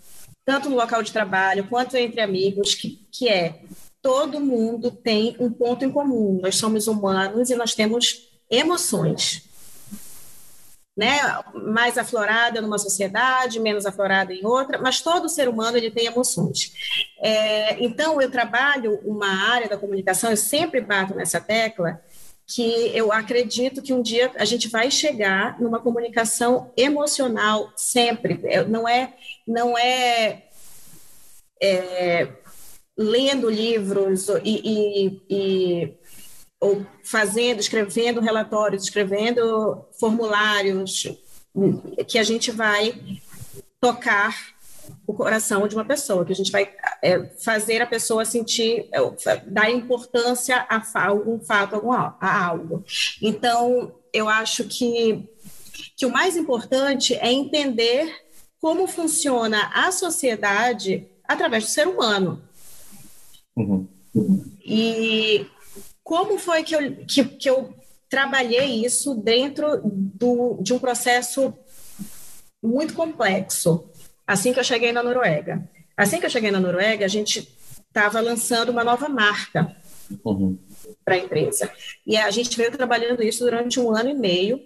[0.46, 3.60] tanto no local de trabalho quanto entre amigos, que, que é
[4.06, 6.40] todo mundo tem um ponto em comum.
[6.40, 9.50] Nós somos humanos e nós temos emoções.
[10.96, 11.18] Né?
[11.66, 16.72] Mais aflorada numa sociedade, menos aflorada em outra, mas todo ser humano ele tem emoções.
[17.20, 22.00] É, então, eu trabalho uma área da comunicação, eu sempre bato nessa tecla,
[22.46, 28.40] que eu acredito que um dia a gente vai chegar numa comunicação emocional sempre.
[28.44, 29.16] É, não é,
[29.48, 30.44] não é,
[31.60, 32.45] é
[32.98, 35.94] lendo livros e, e, e,
[36.60, 41.08] ou fazendo, escrevendo relatórios, escrevendo formulários
[42.08, 42.94] que a gente vai
[43.80, 44.56] tocar
[45.08, 46.72] o coração de uma pessoa, que a gente vai
[47.02, 52.84] é, fazer a pessoa sentir, é, dar importância a, algum fato, a algo.
[53.22, 55.28] Então, eu acho que,
[55.96, 58.26] que o mais importante é entender
[58.60, 62.42] como funciona a sociedade através do ser humano.
[63.56, 63.88] Uhum.
[64.64, 65.46] E
[66.04, 67.74] como foi que eu, que, que eu
[68.10, 71.54] trabalhei isso dentro do, de um processo
[72.62, 73.90] muito complexo?
[74.28, 75.68] assim que eu cheguei na Noruega.
[75.96, 77.48] Assim que eu cheguei na Noruega, a gente
[77.88, 79.76] estava lançando uma nova marca
[80.24, 80.58] uhum.
[81.04, 81.72] para a empresa.
[82.06, 84.62] E a gente veio trabalhando isso durante um ano e meio.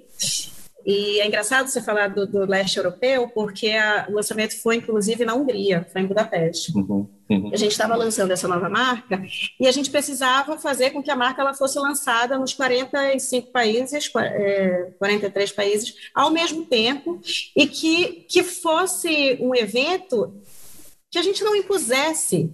[0.86, 5.25] E é engraçado você falar do, do leste europeu, porque a, o lançamento foi, inclusive,
[5.25, 6.71] na Hungria, foi em Budapeste.
[6.75, 7.51] Uhum, uhum.
[7.53, 9.21] A gente estava lançando essa nova marca
[9.59, 14.09] e a gente precisava fazer com que a marca ela fosse lançada nos 45 países,
[14.15, 17.19] é, 43 países, ao mesmo tempo,
[17.55, 20.34] e que, que fosse um evento
[21.11, 22.51] que a gente não impusesse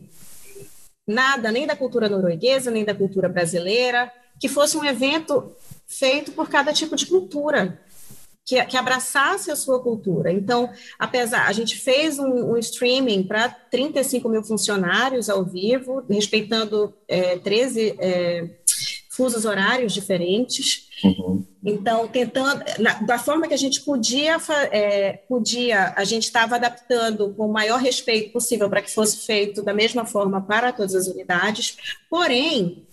[1.08, 5.56] nada, nem da cultura norueguesa, nem da cultura brasileira, que fosse um evento
[5.88, 7.80] feito por cada tipo de cultura
[8.46, 10.32] que, que abraçasse a sua cultura.
[10.32, 10.70] Então,
[11.00, 17.38] apesar, a gente fez um, um streaming para 35 mil funcionários ao vivo, respeitando é,
[17.40, 18.50] 13 é,
[19.10, 20.90] fusos horários diferentes.
[21.04, 21.44] Uhum.
[21.64, 24.38] Então, tentando, na, da forma que a gente podia,
[24.72, 29.64] é, podia a gente estava adaptando com o maior respeito possível para que fosse feito
[29.64, 31.78] da mesma forma para todas as unidades.
[32.10, 32.86] Porém,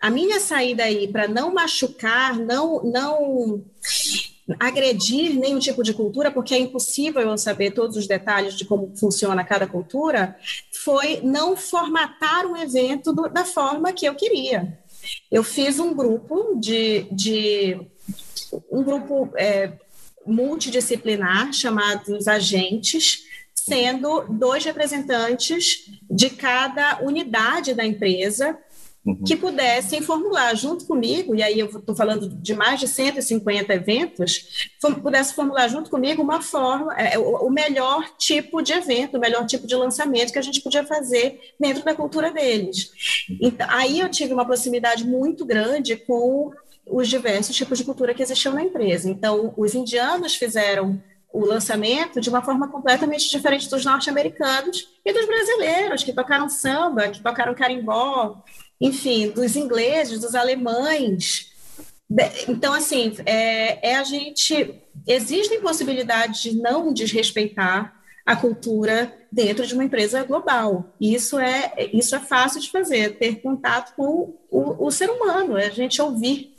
[0.00, 3.64] a minha saída aí para não machucar, não, não
[4.58, 8.92] agredir nenhum tipo de cultura, porque é impossível eu saber todos os detalhes de como
[8.96, 10.36] funciona cada cultura,
[10.84, 14.78] foi não formatar o evento do, da forma que eu queria.
[15.30, 17.80] Eu fiz um grupo de, de
[18.70, 19.72] um grupo é,
[20.26, 23.24] multidisciplinar chamados agentes,
[23.54, 28.58] sendo dois representantes de cada unidade da empresa
[29.04, 29.22] uhum.
[29.24, 34.70] que pudessem formular junto comigo, e aí eu estou falando de mais de 150 eventos,
[35.02, 39.46] pudesse formular junto comigo uma forma, é, o, o melhor tipo de evento, o melhor
[39.46, 42.90] tipo de lançamento que a gente podia fazer dentro da cultura deles.
[43.40, 46.52] Então, aí eu tive uma proximidade muito grande com
[46.86, 49.08] os diversos tipos de cultura que existiam na empresa.
[49.08, 51.00] Então, os indianos fizeram
[51.32, 57.08] o lançamento de uma forma completamente diferente dos norte-americanos e dos brasileiros, que tocaram samba,
[57.08, 58.42] que tocaram carimbó,
[58.80, 61.50] enfim, dos ingleses, dos alemães.
[62.48, 64.74] Então, assim, é, é a gente.
[65.06, 70.92] Existem possibilidades de não desrespeitar a cultura dentro de uma empresa global.
[71.00, 75.66] Isso é, isso é fácil de fazer, ter contato com o, o ser humano, é
[75.66, 76.54] a gente ouvir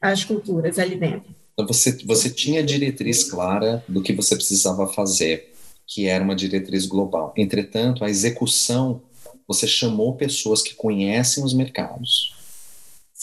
[0.00, 1.34] as culturas ali dentro.
[1.52, 5.52] Então, você, você tinha diretriz clara do que você precisava fazer,
[5.86, 7.32] que era uma diretriz global.
[7.36, 9.02] Entretanto, a execução
[9.46, 12.34] você chamou pessoas que conhecem os mercados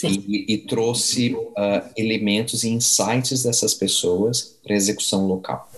[0.04, 5.70] e, e, trouxe uh, elementos e insights dessas pessoas para execução local.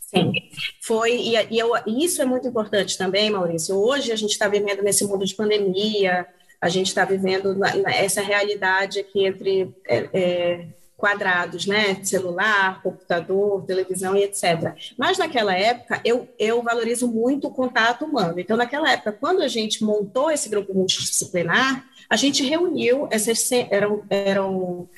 [0.00, 0.32] Sim,
[0.80, 3.74] foi, e, e eu, isso é muito importante também, Maurício.
[3.76, 6.26] Hoje a gente está vivendo nesse mundo de pandemia,
[6.60, 10.66] a gente está vivendo na, na, essa realidade aqui entre é, é,
[10.96, 12.02] quadrados, né?
[12.02, 14.74] Celular, computador, televisão e etc.
[14.96, 18.38] Mas naquela época eu, eu valorizo muito o contato humano.
[18.38, 24.04] Então, naquela época, quando a gente montou esse grupo multidisciplinar, a gente reuniu essas eram,
[24.08, 24.88] eram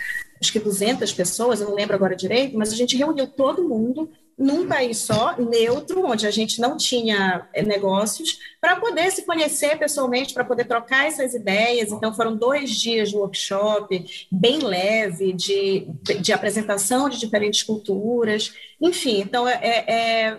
[0.41, 4.11] acho que 200 pessoas, eu não lembro agora direito, mas a gente reuniu todo mundo
[4.39, 9.79] num país só, neutro, onde a gente não tinha eh, negócios, para poder se conhecer
[9.79, 11.91] pessoalmente, para poder trocar essas ideias.
[11.91, 15.87] Então, foram dois dias de workshop, bem leve, de,
[16.21, 18.53] de apresentação de diferentes culturas.
[18.79, 20.39] Enfim, então, é, é,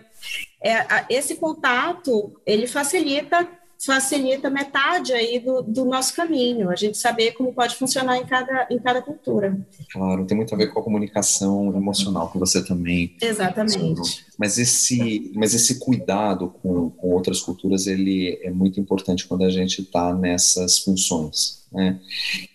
[0.61, 3.49] é, é esse contato, ele facilita
[3.85, 8.67] facilita metade aí do, do, nosso caminho, a gente saber como pode funcionar em cada,
[8.69, 9.57] em cada cultura.
[9.91, 13.15] Claro, tem muito a ver com a comunicação emocional que você também.
[13.21, 14.25] Exatamente.
[14.37, 19.49] Mas esse, mas esse cuidado com, com outras culturas, ele é muito importante quando a
[19.49, 21.99] gente está nessas funções, né?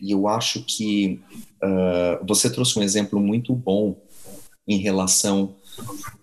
[0.01, 1.21] E eu acho que
[1.63, 3.97] uh, você trouxe um exemplo muito bom
[4.67, 5.55] em relação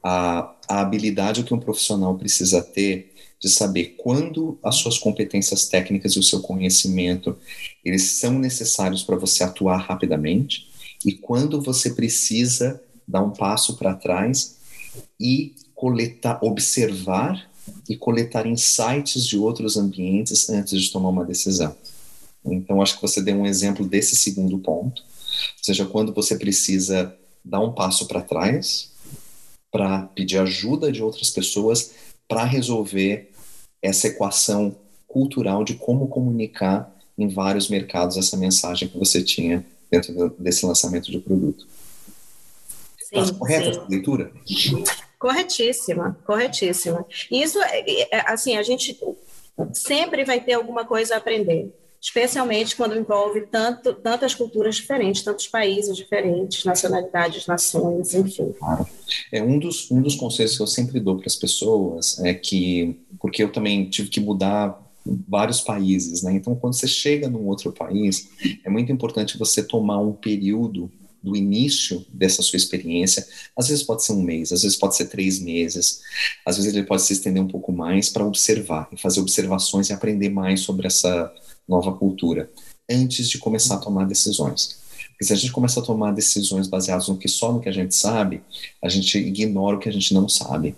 [0.04, 3.09] à, à habilidade que um profissional precisa ter
[3.39, 7.37] de saber quando as suas competências técnicas e o seu conhecimento
[7.83, 10.67] eles são necessários para você atuar rapidamente
[11.05, 14.57] e quando você precisa dar um passo para trás
[15.19, 17.49] e coletar, observar
[17.87, 21.75] e coletar insights de outros ambientes antes de tomar uma decisão.
[22.45, 27.15] Então, acho que você deu um exemplo desse segundo ponto, ou seja, quando você precisa
[27.43, 28.91] dar um passo para trás
[29.71, 31.91] para pedir ajuda de outras pessoas
[32.27, 33.28] para resolver
[33.82, 34.75] essa equação
[35.07, 41.11] cultural de como comunicar em vários mercados essa mensagem que você tinha dentro desse lançamento
[41.11, 41.67] de produto.
[42.99, 43.69] Sim, Está correta sim.
[43.71, 44.32] essa leitura?
[45.17, 47.05] Corretíssima, corretíssima.
[47.30, 48.97] Isso, é, é, assim, a gente
[49.73, 55.47] sempre vai ter alguma coisa a aprender especialmente quando envolve tanto, tantas culturas diferentes, tantos
[55.47, 58.54] países diferentes, nacionalidades, nações, enfim.
[58.58, 58.88] Claro.
[59.32, 63.00] É um dos, um dos conselhos que eu sempre dou para as pessoas é que,
[63.20, 64.80] porque eu também tive que mudar
[65.28, 66.34] vários países, né?
[66.34, 68.30] Então, quando você chega num outro país,
[68.64, 70.91] é muito importante você tomar um período
[71.22, 75.06] do início dessa sua experiência, às vezes pode ser um mês, às vezes pode ser
[75.06, 76.02] três meses,
[76.45, 79.93] às vezes ele pode se estender um pouco mais para observar e fazer observações e
[79.93, 81.34] aprender mais sobre essa
[81.70, 82.49] nova cultura
[82.89, 84.80] antes de começar a tomar decisões.
[85.11, 87.74] Porque se a gente começa a tomar decisões baseadas no que só no que a
[87.74, 88.41] gente sabe,
[88.82, 90.76] a gente ignora o que a gente não sabe.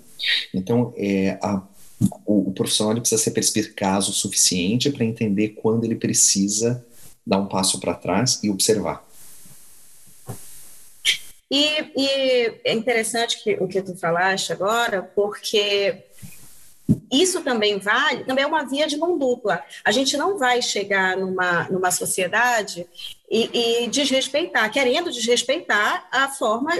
[0.53, 1.61] Então, é, a,
[2.25, 6.83] o, o, profissional precisa ser perspicaz o suficiente para entender quando ele precisa
[7.25, 9.05] dar um passo para trás e observar.
[11.49, 16.03] E, e, é interessante que, o que tu falaste agora, porque
[17.11, 19.63] isso também vale, também é uma via de mão dupla.
[19.83, 22.87] A gente não vai chegar numa, numa sociedade
[23.29, 26.71] e, e desrespeitar, querendo desrespeitar a forma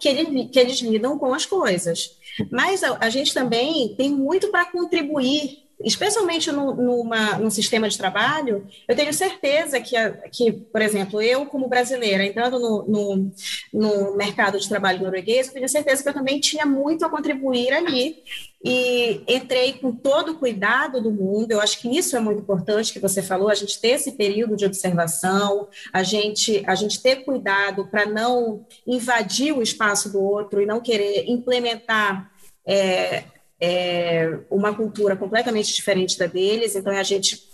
[0.00, 2.16] que, ele, que eles lidam com as coisas.
[2.50, 7.96] Mas a, a gente também tem muito para contribuir especialmente no, numa, num sistema de
[7.96, 9.96] trabalho, eu tenho certeza que,
[10.32, 13.32] que, por exemplo, eu, como brasileira, entrando no, no,
[13.72, 17.72] no, mercado de trabalho norueguês, eu tenho certeza que eu também tinha muito a contribuir
[17.72, 18.16] ali.
[18.64, 21.52] E entrei com todo o cuidado do mundo.
[21.52, 24.56] Eu acho que isso é muito importante que você falou, a gente ter esse período
[24.56, 30.60] de observação, a gente, a gente ter cuidado para não invadir o espaço do outro
[30.60, 32.32] e não querer implementar.
[32.66, 33.24] É,
[33.60, 37.48] é, uma cultura completamente diferente da deles, então é a gente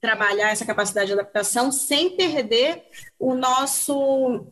[0.00, 2.84] trabalhar essa capacidade de adaptação sem perder
[3.18, 4.46] o nosso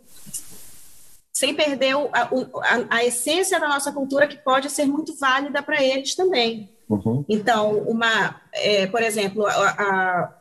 [1.32, 5.82] sem perder a, a, a, essência da nossa cultura que pode ser muito válida para
[5.82, 6.70] eles também.
[6.88, 7.24] Uhum.
[7.28, 10.34] Então, uma, é, por exemplo, a, a,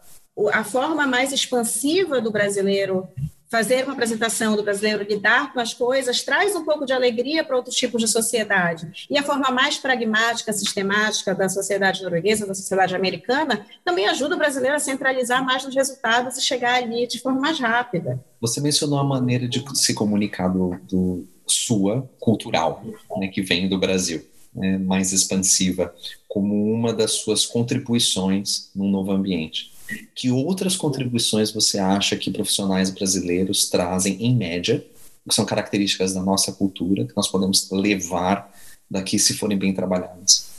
[0.54, 3.08] a forma mais expansiva do brasileiro
[3.54, 7.56] fazer uma apresentação do brasileiro, lidar com as coisas, traz um pouco de alegria para
[7.56, 9.06] outros tipos de sociedade.
[9.08, 14.40] E a forma mais pragmática, sistemática da sociedade norueguesa, da sociedade americana, também ajuda o
[14.40, 18.20] brasileiro a centralizar mais nos resultados e chegar ali de forma mais rápida.
[18.42, 22.84] Você mencionou a maneira de se comunicar do, do sua cultural,
[23.18, 25.94] né, que vem do Brasil, né, mais expansiva,
[26.28, 29.73] como uma das suas contribuições num novo ambiente.
[30.16, 34.86] Que outras contribuições você acha que profissionais brasileiros trazem, em média,
[35.28, 38.52] que são características da nossa cultura, que nós podemos levar
[38.90, 40.50] daqui se forem bem trabalhadas?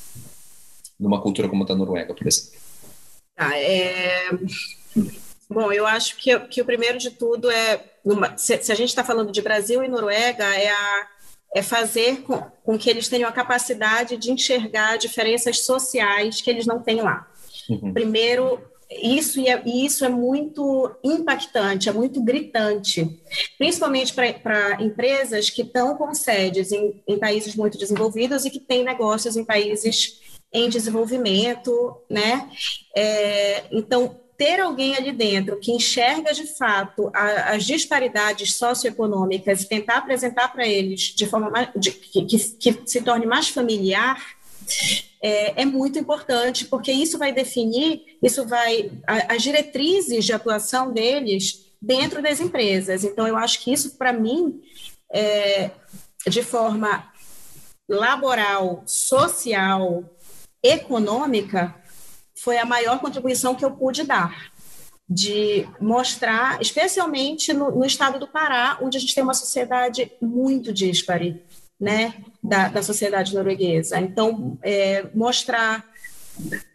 [0.99, 2.59] Numa cultura como a da Noruega, por exemplo.
[3.37, 4.31] Ah, é...
[5.49, 8.89] Bom, eu acho que, que o primeiro de tudo é, numa, se, se, a gente
[8.89, 11.09] está falando de Brasil e Noruega, é, a,
[11.55, 16.67] é fazer com, com, que eles tenham a capacidade de enxergar diferenças sociais que eles
[16.67, 17.29] não têm lá.
[17.69, 17.93] Uhum.
[17.93, 18.61] Primeiro,
[18.91, 23.21] isso é, isso é muito impactante, é muito gritante,
[23.59, 28.85] principalmente para empresas que estão com sedes em, em países muito desenvolvidos e que têm
[28.85, 30.21] negócios em países
[30.53, 32.49] em desenvolvimento, né?
[32.97, 39.69] É, então, ter alguém ali dentro que enxerga de fato a, as disparidades socioeconômicas e
[39.69, 44.23] tentar apresentar para eles de forma mais, de, que, que, que se torne mais familiar
[45.23, 51.65] é, é, muito importante, porque isso vai definir, isso vai, as diretrizes de atuação deles
[51.81, 53.05] dentro das empresas.
[53.05, 54.61] Então, eu acho que isso, para mim,
[55.11, 55.71] é,
[56.29, 57.11] de forma
[57.89, 60.05] laboral, social,
[60.63, 61.75] econômica,
[62.37, 64.53] foi a maior contribuição que eu pude dar.
[65.07, 70.73] De mostrar, especialmente no, no estado do Pará, onde a gente tem uma sociedade muito
[70.73, 71.43] dispare
[71.81, 73.99] né, da, da sociedade norueguesa.
[73.99, 75.85] Então, é, mostrar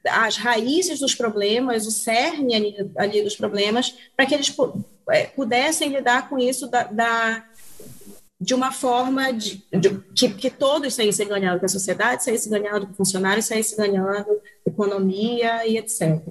[0.08, 4.54] as raízes dos problemas, o cerne ali, ali dos problemas, para que eles
[5.10, 7.45] é, pudessem lidar com isso da, da
[8.41, 12.86] de uma forma de, de, que, que todos saíssem ganhando, que a sociedade saísse ganhando,
[12.88, 16.22] que o funcionário saísse ganhando, economia e etc.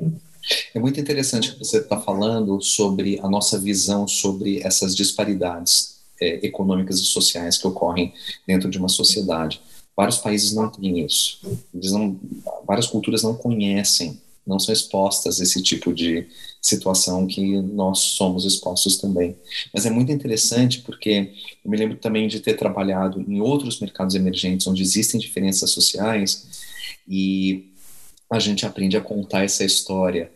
[0.74, 6.46] É muito interessante que você está falando sobre a nossa visão sobre essas disparidades é,
[6.46, 8.12] econômicas e sociais que ocorrem
[8.46, 9.60] dentro de uma sociedade.
[9.96, 11.40] Vários países não têm isso.
[11.74, 12.18] Não,
[12.66, 16.26] várias culturas não conhecem, não são expostas a esse tipo de
[16.62, 19.36] situação que nós somos expostos também.
[19.74, 21.32] Mas é muito interessante porque
[21.64, 26.46] eu me lembro também de ter trabalhado em outros mercados emergentes onde existem diferenças sociais
[27.06, 27.72] e
[28.30, 30.30] a gente aprende a contar essa história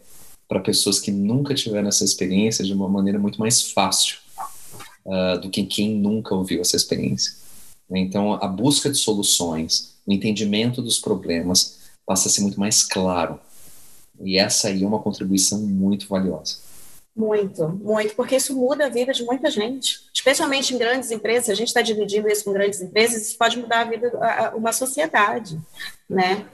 [0.49, 4.22] para pessoas que nunca tiveram essa experiência de uma maneira muito mais fácil
[5.05, 7.35] uh, do que quem nunca ouviu essa experiência.
[7.91, 13.39] Então, a busca de soluções, o entendimento dos problemas passa a ser muito mais claro.
[14.21, 16.57] E essa aí é uma contribuição muito valiosa.
[17.15, 21.51] Muito, muito, porque isso muda a vida de muita gente, especialmente em grandes empresas.
[21.51, 24.73] A gente está dividindo isso com grandes empresas, isso pode mudar a vida a uma
[24.73, 25.61] sociedade,
[26.09, 26.47] né?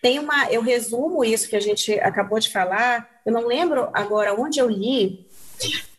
[0.00, 3.06] Tem uma, eu resumo isso que a gente acabou de falar.
[3.26, 5.26] Eu não lembro agora onde eu li,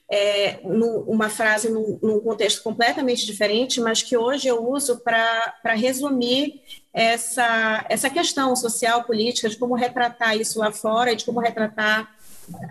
[0.10, 6.62] é, uma frase num, num, contexto completamente diferente, mas que hoje eu uso para resumir
[6.94, 12.16] essa, essa questão social, política, de como retratar isso lá fora e de como retratar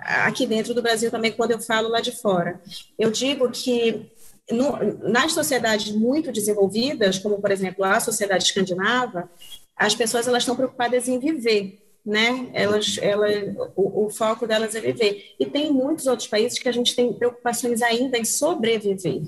[0.03, 2.59] aqui dentro do Brasil também, quando eu falo lá de fora.
[2.99, 4.11] Eu digo que
[4.51, 9.29] no, nas sociedades muito desenvolvidas, como, por exemplo, a sociedade escandinava,
[9.77, 12.49] as pessoas elas estão preocupadas em viver, né?
[12.55, 15.35] Elas, elas, o, o, foco delas é viver.
[15.41, 19.23] E tem muitos outros países que a gente tem preocupações ainda em sobreviver.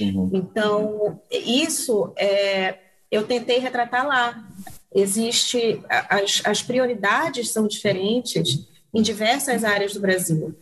[0.00, 0.30] Uhum.
[0.32, 2.78] Então, isso é,
[3.08, 4.48] eu tentei retratar lá.
[4.92, 10.56] Existe as, as prioridades são diferentes em diversas áreas do Brasil.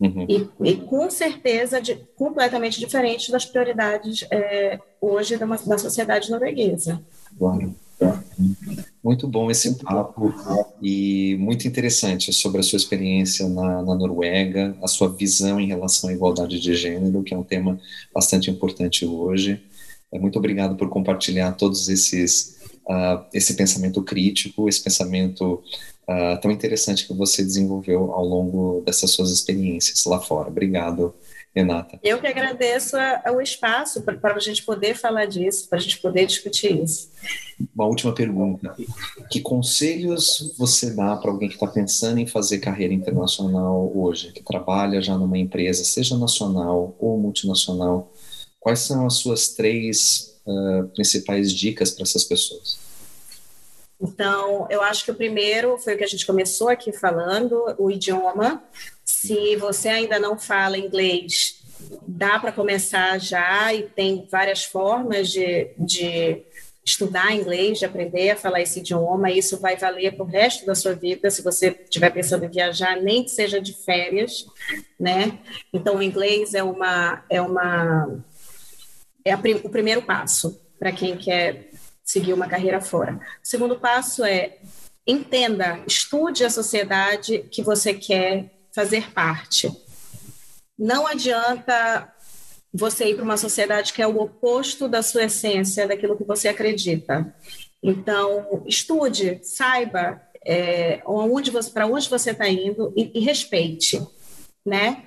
[0.00, 0.24] Uhum.
[0.28, 7.02] E, e, com certeza de, completamente diferente das prioridades é, hoje da, da sociedade norueguesa.
[7.36, 7.74] Claro.
[9.02, 10.32] Muito bom esse papo
[10.82, 16.10] e muito interessante sobre a sua experiência na, na, Noruega, a sua visão em relação
[16.10, 17.80] à igualdade de gênero, que é um tema
[18.14, 19.60] bastante importante hoje.
[20.12, 25.62] É, muito obrigado por compartilhar todos esses uh, esse pensamento crítico, esse pensamento
[26.08, 30.48] uh, tão interessante que você desenvolveu ao longo dessas suas experiências lá fora.
[30.48, 31.14] Obrigado,
[31.58, 31.98] Renata.
[32.02, 32.96] Eu que agradeço
[33.34, 37.10] o espaço para a gente poder falar disso, para a gente poder discutir isso.
[37.74, 38.74] Uma última pergunta.
[39.30, 44.42] Que conselhos você dá para alguém que está pensando em fazer carreira internacional hoje, que
[44.42, 48.12] trabalha já numa empresa, seja nacional ou multinacional?
[48.60, 52.87] Quais são as suas três uh, principais dicas para essas pessoas?
[54.00, 57.90] Então, eu acho que o primeiro foi o que a gente começou aqui falando, o
[57.90, 58.62] idioma.
[59.04, 61.60] Se você ainda não fala inglês,
[62.06, 66.42] dá para começar já e tem várias formas de, de
[66.84, 69.30] estudar inglês, de aprender a falar esse idioma.
[69.30, 72.96] Isso vai valer para o resto da sua vida, se você estiver pensando em viajar,
[72.96, 74.46] nem que seja de férias,
[74.98, 75.38] né?
[75.72, 78.24] Então, o inglês é uma é uma
[79.24, 81.67] é a, o primeiro passo para quem quer
[82.08, 83.16] seguir uma carreira fora.
[83.16, 84.56] O segundo passo é
[85.06, 89.70] entenda, estude a sociedade que você quer fazer parte.
[90.78, 92.10] Não adianta
[92.72, 96.48] você ir para uma sociedade que é o oposto da sua essência, daquilo que você
[96.48, 97.34] acredita.
[97.82, 104.00] Então, estude, saiba é, onde você, para onde você está indo e, e, respeite,
[104.64, 105.04] né?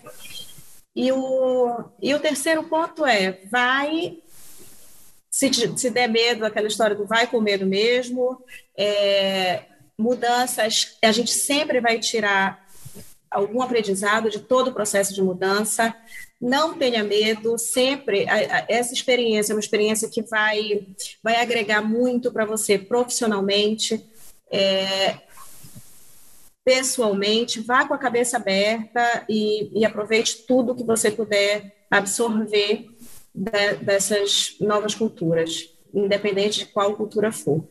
[0.96, 4.20] E o, e o terceiro ponto é, vai
[5.50, 8.44] se, se der medo, aquela história do vai com medo mesmo,
[8.78, 9.64] é,
[9.98, 12.68] mudanças, a gente sempre vai tirar
[13.30, 15.96] algum aprendizado de todo o processo de mudança.
[16.40, 18.26] Não tenha medo, sempre.
[18.68, 20.88] Essa experiência é uma experiência que vai,
[21.24, 24.06] vai agregar muito para você profissionalmente,
[24.52, 25.18] é,
[26.64, 27.62] pessoalmente.
[27.62, 32.91] Vá com a cabeça aberta e, e aproveite tudo que você puder absorver
[33.34, 37.64] de, dessas novas culturas, independente de qual cultura for.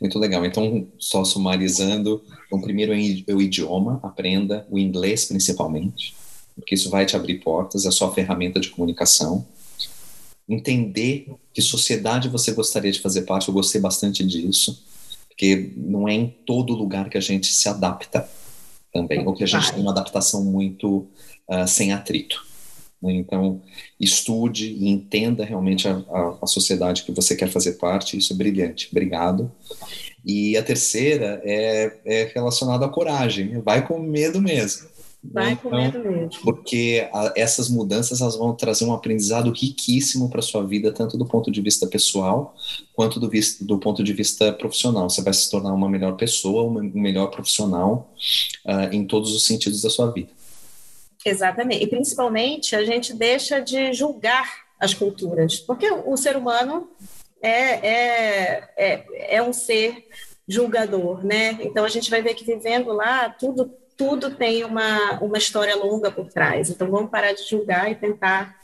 [0.00, 0.44] Muito legal.
[0.44, 6.14] Então, só sumarizando, então, primeiro é o idioma, aprenda o inglês principalmente,
[6.54, 9.46] porque isso vai te abrir portas, é a sua ferramenta de comunicação.
[10.48, 14.82] Entender que sociedade você gostaria de fazer parte, eu gostei bastante disso,
[15.28, 18.28] porque não é em todo lugar que a gente se adapta
[18.92, 21.06] também, ou que a gente tem uma adaptação muito
[21.48, 22.44] uh, sem atrito.
[23.02, 23.14] Né?
[23.14, 23.60] Então,
[23.98, 28.36] estude e entenda realmente a, a, a, sociedade que você quer fazer parte, isso é
[28.36, 28.88] brilhante.
[28.90, 29.50] Obrigado.
[30.24, 34.90] E a terceira é, é relacionada à coragem, vai com medo mesmo.
[35.22, 36.30] Vai então, com medo mesmo.
[36.42, 41.26] Porque a, essas mudanças elas vão trazer um aprendizado riquíssimo para sua vida, tanto do
[41.26, 42.54] ponto de vista pessoal,
[42.94, 45.08] quanto do, visto, do ponto de vista profissional.
[45.08, 48.10] Você vai se tornar uma melhor pessoa, um melhor profissional
[48.66, 50.39] uh, em todos os sentidos da sua vida.
[51.24, 51.84] Exatamente.
[51.84, 54.48] E principalmente a gente deixa de julgar
[54.78, 56.88] as culturas, porque o, ser humano
[57.42, 60.06] é, é, é, é um ser
[60.48, 61.58] julgador, né?
[61.60, 66.10] Então a gente vai ver que vivendo lá, tudo tudo tem uma, uma história longa
[66.10, 66.70] por trás.
[66.70, 68.56] Então vamos parar de julgar e tentar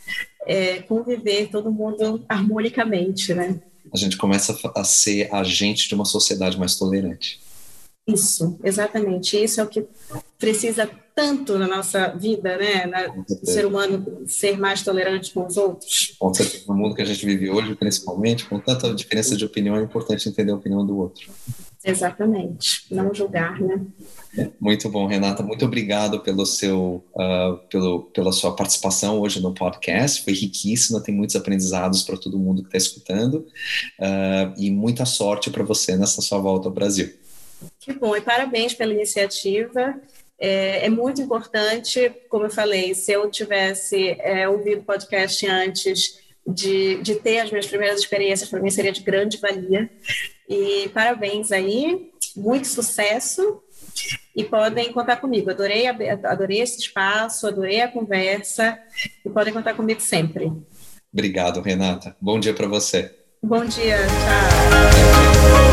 [0.47, 3.61] é, conviver todo mundo harmonicamente, né?
[3.93, 7.39] A gente começa a ser agente de uma sociedade mais tolerante.
[8.07, 9.43] Isso, exatamente.
[9.43, 9.85] Isso é o que
[10.39, 12.87] precisa tanto na nossa vida, né?
[12.87, 16.15] Na, o ser humano ser mais tolerante com os outros.
[16.19, 19.77] Com certeza, no mundo que a gente vive hoje, principalmente, com tanta diferença de opinião,
[19.77, 21.31] é importante entender a opinião do outro.
[21.83, 23.81] Exatamente, não julgar, né?
[24.61, 25.43] Muito bom, Renata.
[25.43, 30.23] Muito obrigado pelo seu, uh, pelo, pela sua participação hoje no podcast.
[30.23, 33.47] Foi riquíssima, tem muitos aprendizados para todo mundo que está escutando.
[33.99, 37.13] Uh, e muita sorte para você nessa sua volta ao Brasil.
[37.81, 40.01] Que bom, e parabéns pela iniciativa.
[40.39, 46.19] é, é, muito importante, como eu falei, se eu tivesse é, ouvido o podcast antes
[46.47, 49.91] de, de ter as minhas primeiras experiências, para mim seria de grande valia.
[50.49, 53.63] E parabéns aí, muito sucesso
[54.35, 55.51] e podem contar comigo.
[55.51, 58.79] Adorei, adorei esse espaço, adorei a conversa
[59.25, 60.53] e podem contar comigo sempre.
[61.13, 62.15] Obrigado, Renata.
[62.21, 63.15] Bom dia para você.
[63.43, 65.66] Bom dia, tchau.